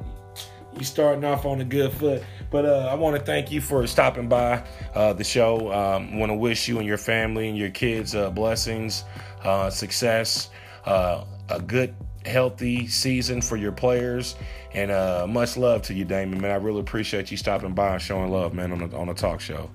You 0.78 0.84
starting 0.84 1.24
off 1.24 1.44
on 1.44 1.60
a 1.60 1.64
good 1.64 1.92
foot. 1.92 2.22
But 2.48 2.64
uh, 2.64 2.88
I 2.90 2.94
want 2.94 3.16
to 3.16 3.22
thank 3.22 3.50
you 3.50 3.60
for 3.60 3.84
stopping 3.88 4.28
by 4.28 4.62
uh, 4.94 5.12
the 5.12 5.24
show. 5.24 5.72
Um, 5.72 6.16
want 6.18 6.30
to 6.30 6.36
wish 6.36 6.68
you 6.68 6.78
and 6.78 6.86
your 6.86 6.96
family 6.96 7.48
and 7.48 7.58
your 7.58 7.70
kids 7.70 8.14
uh, 8.14 8.30
blessings, 8.30 9.04
uh, 9.42 9.68
success, 9.68 10.50
uh, 10.84 11.24
a 11.48 11.60
good, 11.60 11.94
healthy 12.24 12.86
season 12.86 13.42
for 13.42 13.56
your 13.56 13.72
players, 13.72 14.36
and 14.72 14.90
uh, 14.92 15.26
much 15.28 15.56
love 15.56 15.82
to 15.82 15.94
you, 15.94 16.04
Damon. 16.04 16.40
Man, 16.40 16.52
I 16.52 16.56
really 16.56 16.80
appreciate 16.80 17.30
you 17.30 17.36
stopping 17.36 17.74
by 17.74 17.94
and 17.94 18.02
showing 18.02 18.30
love, 18.30 18.54
man, 18.54 18.70
on 18.72 18.88
the 18.88 18.96
on 18.96 19.08
the 19.08 19.14
talk 19.14 19.40
show. 19.40 19.70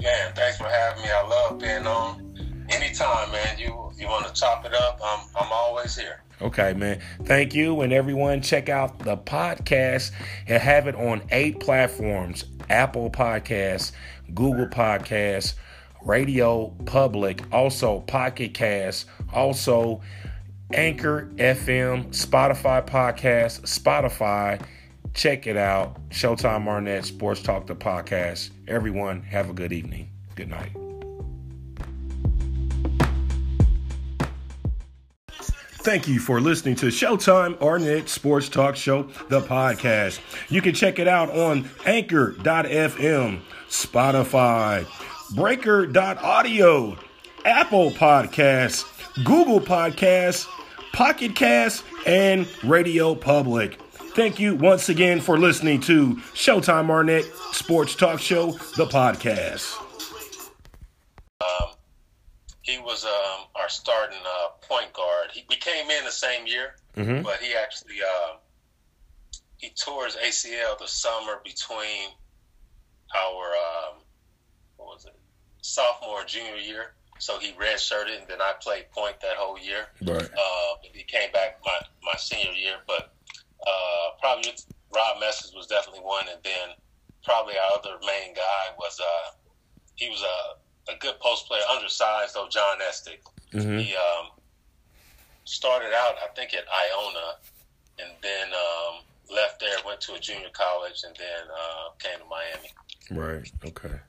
Man, 0.00 0.32
thanks 0.34 0.58
for 0.58 0.68
having 0.68 1.02
me. 1.02 1.08
I 1.10 1.26
love 1.26 1.58
being 1.58 1.86
on. 1.86 2.66
Anytime, 2.70 3.32
man. 3.32 3.58
You 3.58 3.92
you 3.96 4.06
want 4.06 4.26
to 4.26 4.32
chop 4.32 4.64
it 4.64 4.74
up? 4.74 5.00
I'm 5.04 5.26
I'm 5.36 5.52
always 5.52 5.96
here. 5.96 6.23
Okay, 6.42 6.74
man. 6.74 7.00
Thank 7.24 7.54
you. 7.54 7.80
And 7.80 7.92
everyone, 7.92 8.42
check 8.42 8.68
out 8.68 8.98
the 9.00 9.16
podcast 9.16 10.10
and 10.46 10.62
have 10.62 10.86
it 10.86 10.94
on 10.94 11.22
eight 11.30 11.60
platforms 11.60 12.44
Apple 12.68 13.10
Podcasts, 13.10 13.92
Google 14.34 14.66
Podcasts, 14.66 15.54
Radio 16.02 16.68
Public, 16.86 17.42
also 17.52 18.00
Pocket 18.00 18.54
Cast, 18.54 19.06
also 19.32 20.00
Anchor 20.72 21.30
FM, 21.36 22.08
Spotify 22.08 22.84
Podcast, 22.86 23.62
Spotify. 23.62 24.60
Check 25.14 25.46
it 25.46 25.56
out. 25.56 26.08
Showtime 26.10 26.66
Arnett 26.66 27.04
Sports 27.04 27.40
Talk 27.42 27.66
the 27.66 27.76
podcast. 27.76 28.50
Everyone, 28.66 29.22
have 29.22 29.48
a 29.48 29.52
good 29.52 29.72
evening. 29.72 30.10
Good 30.34 30.48
night. 30.48 30.83
Thank 35.84 36.08
you 36.08 36.18
for 36.18 36.40
listening 36.40 36.76
to 36.76 36.86
Showtime 36.86 37.60
Arnett 37.60 38.08
Sports 38.08 38.48
Talk 38.48 38.74
Show, 38.74 39.02
the 39.28 39.42
podcast. 39.42 40.18
You 40.48 40.62
can 40.62 40.74
check 40.74 40.98
it 40.98 41.06
out 41.06 41.28
on 41.28 41.68
anchor.fm, 41.84 43.40
Spotify, 43.68 44.86
breaker.audio, 45.34 46.96
Apple 47.44 47.90
Podcasts, 47.90 48.86
Google 49.24 49.60
Podcasts, 49.60 50.48
Pocket 50.94 51.36
Cast, 51.36 51.84
and 52.06 52.48
Radio 52.64 53.14
Public. 53.14 53.78
Thank 54.14 54.40
you 54.40 54.54
once 54.54 54.88
again 54.88 55.20
for 55.20 55.36
listening 55.38 55.80
to 55.82 56.14
Showtime 56.32 56.88
Arnett 56.88 57.26
Sports 57.52 57.94
Talk 57.94 58.20
Show, 58.20 58.52
the 58.76 58.86
podcast. 58.86 59.83
He 62.64 62.78
was 62.78 63.04
um, 63.04 63.46
our 63.54 63.68
starting 63.68 64.18
uh, 64.26 64.48
point 64.66 64.92
guard. 64.94 65.28
He, 65.32 65.44
we 65.48 65.56
came 65.56 65.90
in 65.90 66.04
the 66.04 66.10
same 66.10 66.46
year, 66.46 66.76
Mhm. 66.96 67.22
but 67.22 67.40
he 67.40 67.54
actually 67.54 67.96
uh, 68.02 68.36
he 69.58 69.68
tore 69.70 70.06
his 70.06 70.16
ACL 70.16 70.78
the 70.78 70.88
summer 70.88 71.40
between 71.44 72.08
our 73.14 73.44
um, 73.54 74.02
what 74.76 74.94
was 74.96 75.04
it 75.04 75.14
sophomore 75.62 76.24
junior 76.24 76.56
year. 76.56 76.94
So 77.18 77.38
he 77.38 77.52
redshirted, 77.52 78.18
and 78.18 78.28
then 78.28 78.40
I 78.40 78.54
played 78.60 78.90
point 78.90 79.20
that 79.20 79.36
whole 79.36 79.58
year. 79.58 79.86
Right. 80.02 80.22
Uh, 80.22 80.74
he 80.92 81.04
came 81.04 81.30
back 81.32 81.60
my, 81.64 81.78
my 82.02 82.16
senior 82.16 82.52
year, 82.52 82.76
but 82.86 83.14
uh, 83.66 84.06
probably 84.20 84.52
Rob 84.94 85.18
Mestas 85.22 85.54
was 85.54 85.66
definitely 85.66 86.00
one, 86.02 86.26
and 86.28 86.42
then 86.42 86.70
probably 87.24 87.54
our 87.56 87.78
other 87.78 87.98
main 88.06 88.34
guy 88.34 88.64
was 88.78 88.98
uh, 89.00 89.30
he 89.96 90.08
was 90.10 90.22
a, 90.22 90.56
a 90.88 90.96
good 90.98 91.18
post 91.20 91.46
player, 91.46 91.62
undersized 91.70 92.34
though, 92.34 92.48
John 92.48 92.78
Estick. 92.86 93.22
Mhm. 93.52 93.80
He 93.80 93.94
um, 93.96 94.30
started 95.44 95.92
out, 95.94 96.16
I 96.22 96.28
think, 96.34 96.54
at 96.54 96.64
Iona, 96.68 97.36
and 97.98 98.10
then 98.22 98.48
um, 98.52 99.04
left 99.34 99.60
there, 99.60 99.76
went 99.86 100.00
to 100.02 100.14
a 100.14 100.18
junior 100.18 100.50
college, 100.52 101.04
and 101.06 101.14
then 101.16 101.46
uh, 101.52 101.90
came 101.98 102.18
to 102.18 102.24
Miami. 102.26 102.70
Right. 103.10 103.50
Okay. 103.64 104.00